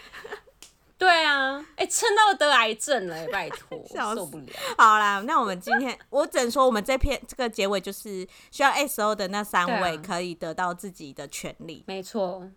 [0.98, 3.80] 对啊，哎、欸，撑到得癌症了，拜托，
[4.16, 4.48] 受不了。
[4.78, 11.84] 好啦，那我们今天，我只能说，我们这篇这个结尾就是需要 S O 的那三位可以得到自己的权利。
[11.86, 12.50] 没错，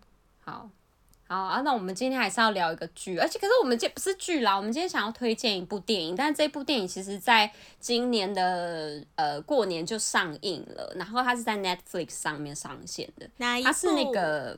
[0.43, 0.67] 好，
[1.27, 13.67] 好啊，那我们今天还是要聊一个剧，而且可是我们今天不是剧啦，我们今天想要推荐一部电影，但是这部电影其实在今年的呃过年就上映了，然后它是在 Netflix 上面上线的，哪一部？
[13.67, 14.57] 它是那个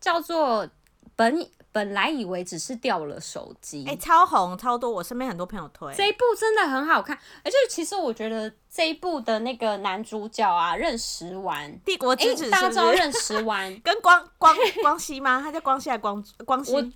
[0.00, 0.68] 叫做
[1.16, 15.40] 本本来以为只是掉了手机，哎、欸，超红超多，我身边很多朋友推这一部真的很好看，而且其实我觉得这一部的那个男主角啊，任时完，帝国之子大家知道任时完 跟光光光熙吗？
[15.40, 16.92] 他叫光熙还光光熙？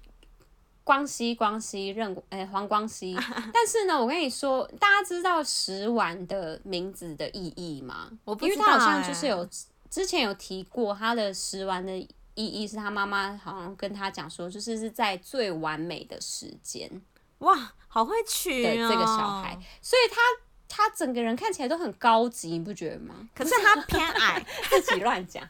[0.85, 3.17] 光熙光熙任哎、欸、黄光熙，
[3.55, 8.11] 但是呢，我跟你说，大家知道时完的名字的意义吗？
[8.27, 9.49] 我不知道、欸，因为他好像就是有
[9.89, 12.07] 之前有提过他的时完的。
[12.37, 16.89] 意义是他妈妈好像跟他讲说，就是是在最完美的时间，
[17.39, 20.21] 哇，好会取哦这个小孩，所以他
[20.69, 23.29] 他整个人看起来都很高级，你不觉得吗？
[23.35, 25.43] 可是他偏矮， 自己乱讲。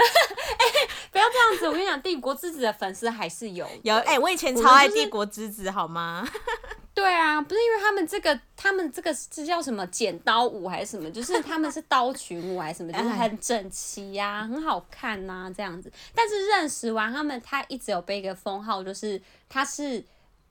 [1.12, 1.66] 不要这样子！
[1.68, 3.94] 我跟你讲，帝国之子的粉丝还是有有。
[3.94, 6.26] 哎、欸，我以前超爱帝国之子，好吗？
[6.92, 11.10] 对啊，不是因为他们这个，他们这个是叫什么剪刀舞还是什么？
[11.10, 12.92] 就是他们是刀群舞还是什么？
[12.92, 15.90] 就是 很整齐呀、啊，很好看呐、啊，这样子。
[16.14, 20.04] 但是认识完他们，他一直有被一个封号，就是他是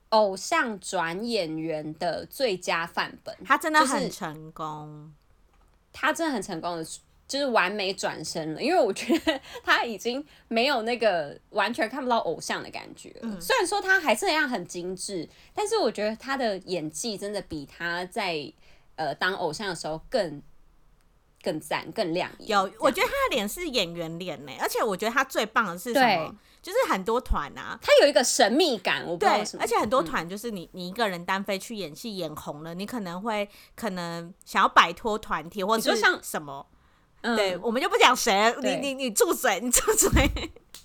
[0.10, 3.36] 偶像转演员的最佳范本。
[3.46, 5.12] 他真的很成功，就是、
[5.94, 6.86] 他真的很成功的。
[7.30, 13.20] 就是完美转身了，因为我觉得 他已经没有那个完全看不到偶像的感觉了。
[13.22, 18.52] 嗯、虽然说他还是那样很精致，但是我觉得他的演技真的比他在
[18.96, 20.42] 呃当偶像的时候更
[21.44, 22.50] 更赞、更亮眼。
[22.50, 26.36] 有，我觉得他的脸是演员脸呢，而且我觉得他最棒的是什么？
[26.64, 29.64] 就是很多团啊，他有一个神秘感，我不知道为什么。
[29.64, 36.66] 而且很多团就是你你一个人单飞去演戏演红了，你可能会可能想要摆脱团体，或者是像什么。
[37.22, 40.10] 嗯、对，我们就不讲谁，你你你住嘴，你住嘴。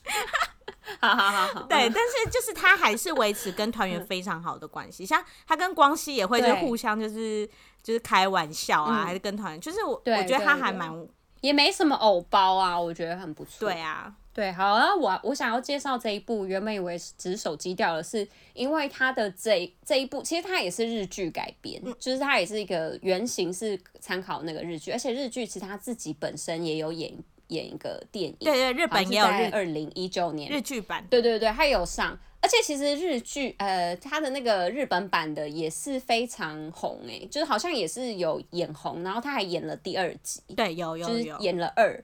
[1.00, 1.62] 好好好好。
[1.62, 7.48] 对，但是就是他还是维持跟团员非常好的关系， 像他跟光熙也会就互相就是
[7.82, 10.92] 就是开玩笑啊，嗯、还是跟团员，就是我我觉得他还蛮
[11.40, 13.68] 也没什么偶包啊，我觉得很不错。
[13.68, 14.12] 对啊。
[14.34, 27.14] 对，好，啊我我想要介绍这一部，原本以为只是手机掉了，是因为它的这这一部，其实它也是日剧改编，嗯，就是它也是一个原型是参考那个日剧，而且日剧其实它自己本身也有演
[27.48, 42.02] 演一个电影，对对，日本也有在二零一九年日剧版，对对对，它有上，而且其实日剧呃，它的那个日本版的也是非常红诶，就是好像也是有演红，然后他还演了第二集，对，有有有，就是演了二。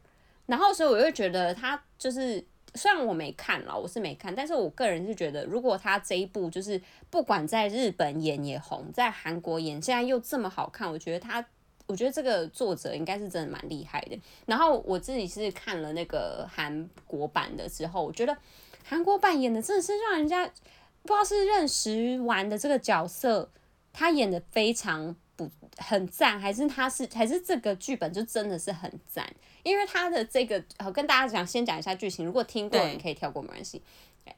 [0.51, 2.44] 然后，所以我就觉得他就是，
[2.74, 11.46] 虽然我没看了，我是没看，但是我个人是觉得，如果他这一部就是不管在日本演也红，在韩国演现在又这么好看，我觉得他，
[11.86, 14.18] 我觉得这个作者应该是真的蛮厉害的。
[14.46, 18.36] 然后我自己是看了那个韩国版的之后，我觉得
[18.84, 20.44] 韩国版演的真的是让人家
[21.03, 23.48] 不知道是认识完的这个角色，
[23.92, 29.32] 他演的非常不很赞，还是他是还是这个剧本就真的是很赞。
[29.62, 32.24] 因为他的这个，我跟大家讲，先讲一下剧情。
[32.24, 33.82] 如果听过，你可以跳过，没关系。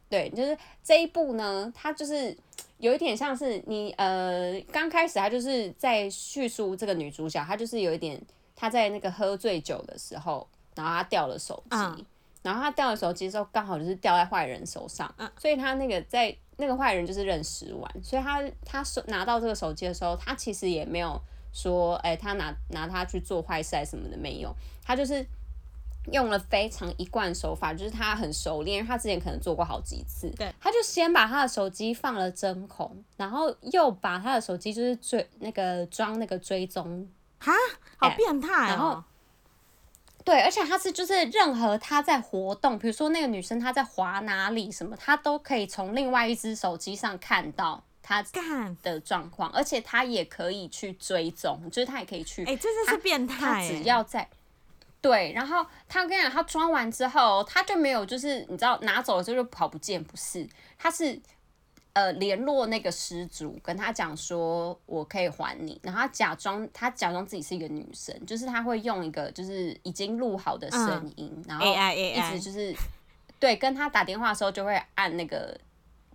[0.08, 2.36] 对，就是这一部呢，它就是
[2.78, 8.20] 有一点像是你呃，刚开始他就是在叙述这个女主角，她就是有一点，
[8.56, 12.04] 她在那个喝醉酒的时候，然后她掉了手机，嗯，
[12.42, 21.20] 然后她掉了手机之后，刚好就是掉在坏人手上，嗯，所以她那个在那个坏人就是认识完，所以她她手拿到这个手机的时候，她其实也没有。
[21.54, 24.50] 说，哎、欸，他拿拿它去做坏事什么的没有，
[24.84, 25.24] 他就是
[26.12, 30.28] 用了非常一贯手法，就是他很熟练，因为他之前可能做过好几次。
[30.36, 37.08] 对，他就先把他的手机放了针孔，然后又把他的手机就是追那个装那个追踪，
[37.38, 37.52] 哈，
[37.96, 39.02] 好变态、喔、然后，
[40.24, 47.84] 对，而且他是就是任何他在活动，比如说那个女生她在滑哪里什么，他都可以从另外一只手机上看到。
[48.04, 48.20] 他
[48.82, 52.42] 的状况，而且他也可以去追踪，就是他也可以去。
[52.42, 53.36] 哎、欸，这就是变态。
[53.38, 54.28] 他只要在
[55.02, 60.48] 对，然后他跟你讲，他装完之后，他就没有，就是你知道拿走了之后就跑不见，不是？
[60.78, 61.20] 他是
[61.92, 72.78] 呃联络那个失主，跟他讲说我可以还你，然后他假装他假装自己是一个女生，就是他会用一个就是已经录好的声音，嗯、然后一直就是 AI, AI
[73.40, 75.58] 对跟他打电话的时候就会按那个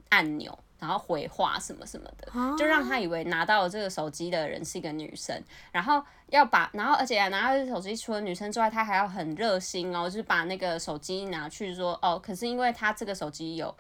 [0.08, 0.58] 按钮。
[0.80, 13.76] 然后回话什么什么的，就让他以为拿到了这个手机的人是一个女生，然后要把，然后而且拿到这个手机除了女生之外，他还要很热心哦，就是把那个手机拿去说哦，可是因为他这个手机有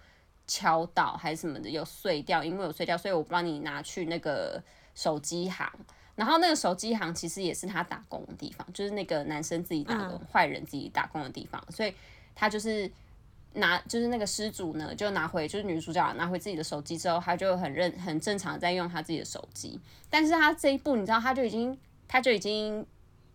[0.48, 4.60] 敲到还是什么的，有碎掉，因为有碎掉，所以我帮你拿去那个
[4.96, 5.72] 手机行，
[6.16, 11.94] 然后那个手机行其实也是他打工的地方，就是那个男生自己打工，坏人自己打工的地方，所以
[12.34, 12.92] 他就是。
[13.58, 19.80] 拿就是那个失主呢，就拿回就是女主角拿回自己的手机之后，他就很认很正常在用他自己的手机，
[20.10, 21.78] 但是他这一步你知道他就已经
[22.08, 22.86] 他就已经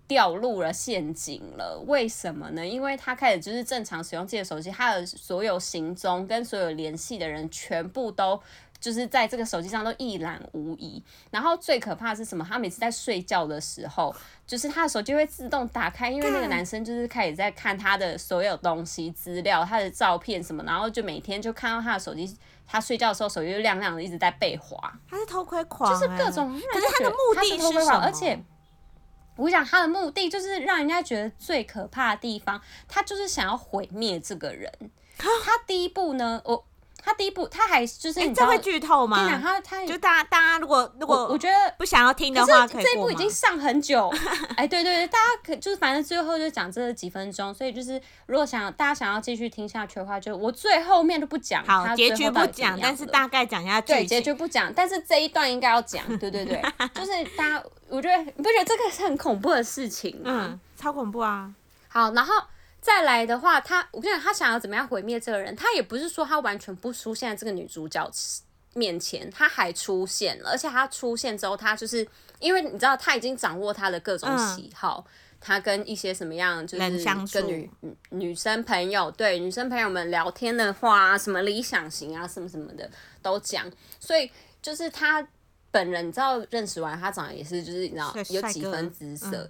[0.08, 2.66] 掉入了陷阱了，为什么呢？
[2.66, 8.40] 因为他开始就是正常使用自己的手机，他的所有行踪跟所有联系的人全部都。
[8.82, 12.44] 就是在这个手机上都一览无遗，然后最可怕的是什么？
[12.44, 14.12] 他每次在睡觉的时候，
[14.44, 24.92] 就是他的手机会自动打开，因为那个男生就是开始在看他的所有东西、资料、他的照片什么，然后就每天就看到他的手机，他睡觉的时候手机就亮亮的一直在被划。
[25.08, 26.52] 他是偷窥狂、欸，就是各种。
[26.52, 28.00] 可是他的目的是什么？
[28.02, 28.36] 而且
[29.36, 34.68] 我讲他的目的就是让人家觉得最可怕的地方，他就是想要毁灭这个人。
[35.16, 36.64] 他第一步呢，我。
[37.22, 39.38] 他第一部，他还就是你知道，这会剧透吗？
[39.40, 44.12] 他他就大家大家如果如果我觉得不想要听的话，可以这一部已经上很久。
[44.56, 53.80] 哎，对对对，大家可就是反正最后就讲这几分钟，所以就是如果想大家想要继续听下去的话，就我最后面都不讲，好，结局不讲，但是大概讲一下。
[53.80, 56.04] 对，结局不讲，但是这一段应该要讲。
[56.18, 56.60] 对对对，
[56.94, 60.22] 就是大家，我觉得你不觉得这个是很恐怖的事情吗？
[60.24, 61.50] 嗯，超恐怖啊！
[61.88, 62.34] 好，然后。
[62.82, 65.54] 再来的话，他我跟你讲，他想要怎么样毁灭这个人？
[65.54, 68.10] 他也不是说他完全不出现在这个女主角
[68.74, 72.06] 面前，他还出现了，而且他出现之后，他就是
[72.40, 77.70] 因为你知道他已经掌握他的各种喜好，嗯、他跟一些什么样就是跟女
[78.10, 82.90] 女生朋友对女生朋友们聊天的话，什么理想型啊，什么什么的
[83.22, 83.70] 都讲，
[84.00, 84.28] 所以
[84.60, 85.24] 就是他
[85.70, 89.48] 本人，你知道认识完他长得也是就是你知道有几分姿色。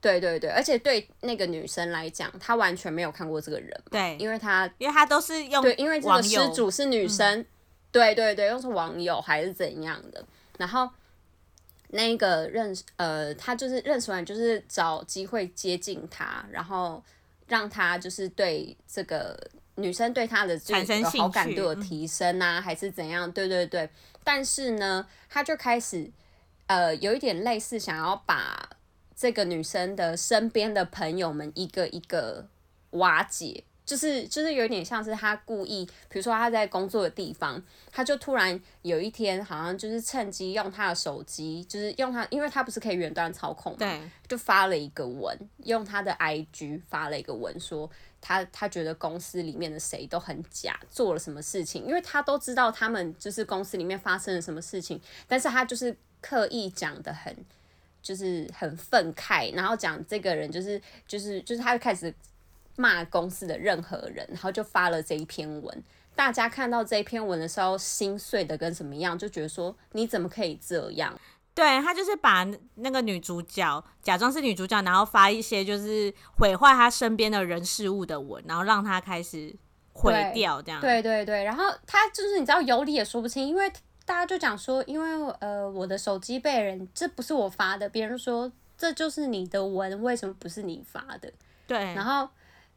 [0.00, 7.46] 对对对，而且对那个女生来讲，她完全没有看过这个人，对，因为她因为她都是用对，因为这个失主是女生，嗯、
[7.90, 10.24] 对对对，又是网友还是怎样的，
[10.56, 10.88] 然后
[11.88, 17.02] 那个认识呃，他就是认识完，就是找机会接近她，然后
[17.48, 19.36] 让她就是对这个
[19.74, 23.30] 女生对他的这个好感度的提升啊，还是怎样？
[23.32, 23.90] 对对对，
[24.22, 26.08] 但是呢，他就开始
[26.68, 28.70] 呃，有一点类似想要把。
[29.18, 32.46] 这个女生的身边的朋友们一个一个
[32.90, 37.60] 瓦解，就是就是有点像是她故意，比如说她在工作的地方，
[37.90, 47.90] 她就突然有一天好像就是趁机用她的手机，就是用她，因为她不是可以远端操控嘛，对，就发了一个文，用她的 IG 发了一个文，说
[48.20, 57.36] 她她觉得公司里面的谁都很假，做了什么事情，因为她都知道他们就是公司里面发生了什么事情，但是她就是刻意讲的很。
[58.02, 62.14] 就是很愤慨，然后讲这个人就是就是就是他就开始
[62.76, 65.84] 骂公司的任何人，然后就发了这一篇文。
[66.14, 71.18] 大家看到这一篇文的时候，心碎的跟什么样，就觉得说你怎么可以这样？
[71.54, 72.46] 对，他就是把
[72.76, 79.54] 那个女主角假装是女主角，然后发一些就是毁坏她身边的人事物的文，然后让她开始
[79.92, 80.80] 毁掉这样。
[80.80, 83.70] 对对对，然后他就是你知道有理也说不清，因为。
[84.08, 91.30] 大家就讲说，因为呃，我的手机被人，这不是我发的，别人说这就是你的文，为什么不是你发的？
[91.66, 92.26] 对，然后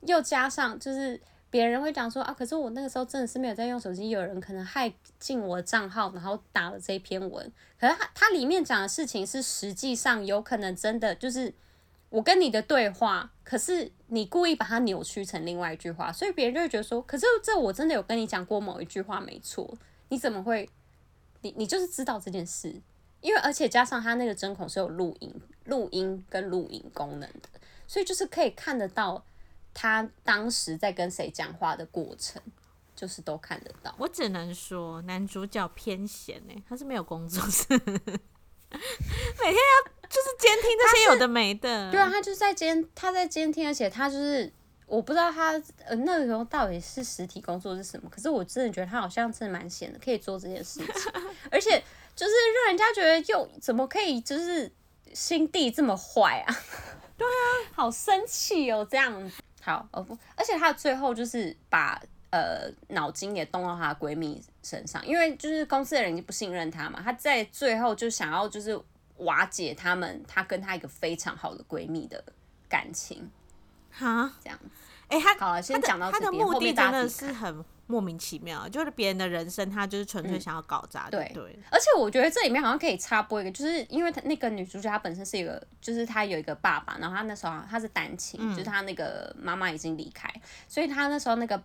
[0.01, 1.17] 又加上就是
[1.49, 11.53] 别人会讲说啊，可是我那个时候真的是没有在用手机，有人可能害进我账号，然后打了这篇文，可是他他里面讲的事情是实际上有可能真的就是
[12.09, 19.73] 我跟你的对话，可是你故意把它扭曲成另外一句话，所以别人就会觉得说，可是这我真的有跟你讲过某一句话没错，
[20.09, 20.69] 你怎么会？
[21.41, 22.81] 你你就是知道这件事，
[23.19, 25.33] 因为而且加上他那个针孔是有录音、
[25.65, 27.49] 录音跟录影功能的，
[27.87, 29.25] 所以就是可以看得到
[29.73, 32.41] 他当时在跟谁讲话的过程，
[32.95, 33.93] 就是都看得到。
[33.97, 41.91] 我只能说男主角偏闲哎，他是没有工作室，每天要就是监听这些有的没的。
[41.91, 44.51] 对啊，他就是在监，他在监听，而且他就是。
[44.91, 45.53] 我不知道他
[45.85, 51.13] 呃那个时候到底是实体工作是什么，可是我真的觉得他好像真的蛮闲的，可以做这件事情，
[51.49, 51.81] 而且
[52.13, 54.69] 就是让人家觉得又怎么可以就是
[55.13, 56.53] 心地这么坏啊？
[57.17, 59.41] 对啊，好生气哦，这样子。
[59.61, 61.97] 好，哦不，而且他最后就是把
[62.31, 68.77] 呃脑筋也动到她的闺蜜身上，因为就是公司的人已经不信任她嘛，她在最后就想要就是
[69.19, 72.21] 瓦解他们，她跟她一个非常好的闺蜜的
[72.67, 73.31] 感情。
[74.01, 74.65] 哈，这样子，
[75.07, 81.29] 哎、欸，他好了，先讲到这边，他的目的真的是很莫名其妙，就是别人的人生，他就是纯粹想要搞砸，对。
[81.33, 81.59] 对。
[81.69, 90.33] 而且我觉得这里面好像可以插播一个，就是因为他那个女主角她本身是一个，就是她有一个爸爸，然后她那时候她是单亲，嗯、就是她那个妈妈已经离开，
[90.67, 91.61] 所以她那时候那个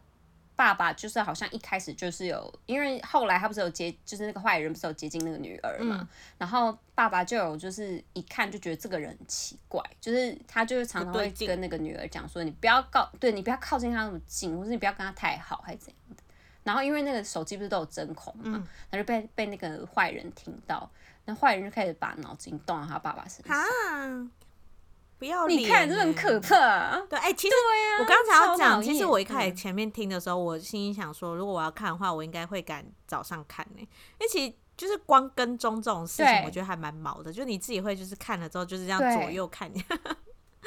[0.57, 16.23] 爸爸就是好像一开始就是有，因为后来他不是有接，就是那个坏人不是有接近那个女儿嘛，嗯、然后爸爸就有就是一看就觉得这个人很奇怪，就是他就是常常会跟那个女儿讲说，你不要靠，对你不要靠近他那么近，或是你不要跟他太好，还是怎样的。
[16.65, 20.91] 然后因为那个手机不是都有针孔嘛，他、嗯、就被被那个坏人听到，
[21.27, 24.31] 那坏人就开始把脑筋动到他爸爸身上。
[25.19, 27.03] 不要你看，这很可怕、啊。
[27.09, 27.55] 对，哎、欸，其实
[28.01, 33.89] 我刚才要讲，其实我一开始前面听的时候，我心里想说，如果我要看的话，我应该会赶早上看呢、欸，因
[34.21, 37.33] 为其实就是光跟踪这种事情，我觉得还蛮毛的。
[37.33, 39.73] 就你自己会就是看了之后就是这样左右看。
[39.73, 39.83] 对，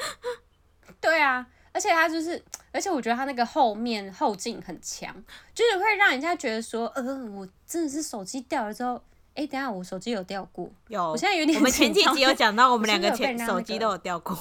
[1.00, 2.42] 对啊，而且他就是，
[2.72, 5.14] 而且我觉得他那个后面后劲很强，
[5.54, 9.00] 就是会让人家觉得说，呃，我真的是手机掉了之后。
[9.34, 10.70] 哎、欸，等下，我手机有掉过。
[10.88, 11.56] 有，我现在有点。
[11.56, 14.36] 我们前几集有讲到，我们两个前手机都有掉过。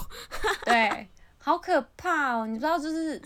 [0.66, 2.48] 对，好可怕哦！
[2.48, 3.22] 你不知道，就是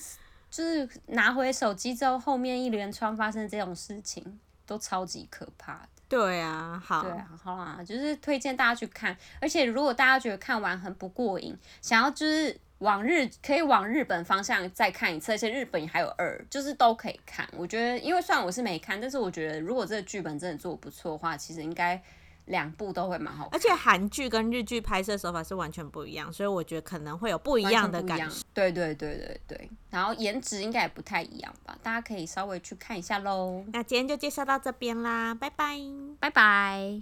[0.51, 5.89] 就是拿回手机之后，后面一连串发生这种事情，都超级可怕的。
[6.07, 7.01] 对啊，好。
[7.03, 9.18] 对啊，好啊，就是推荐大家去看。
[9.39, 12.59] 而且，如果大家觉得看完很不过瘾，想要就是。
[12.84, 17.48] 往日可以往日本方向再看一次，而且日本还有二，就是都可以看。
[17.58, 22.00] 我觉得，因为虽然我是没看，但是我觉得如果这个剧本真的做得不错的话，其实应该
[22.46, 23.58] 两部都会蛮好看。
[23.58, 28.36] 而且韩剧跟日剧拍摄手法是完全不一样，所以我觉得可能会有不一样的感觉。
[28.54, 33.64] 对对对对对，然后颜值应该也不太一样吧，大家可以稍微去看一下喽。
[33.72, 35.80] 那今天就介绍到这边啦，拜拜，
[36.20, 37.02] 拜拜。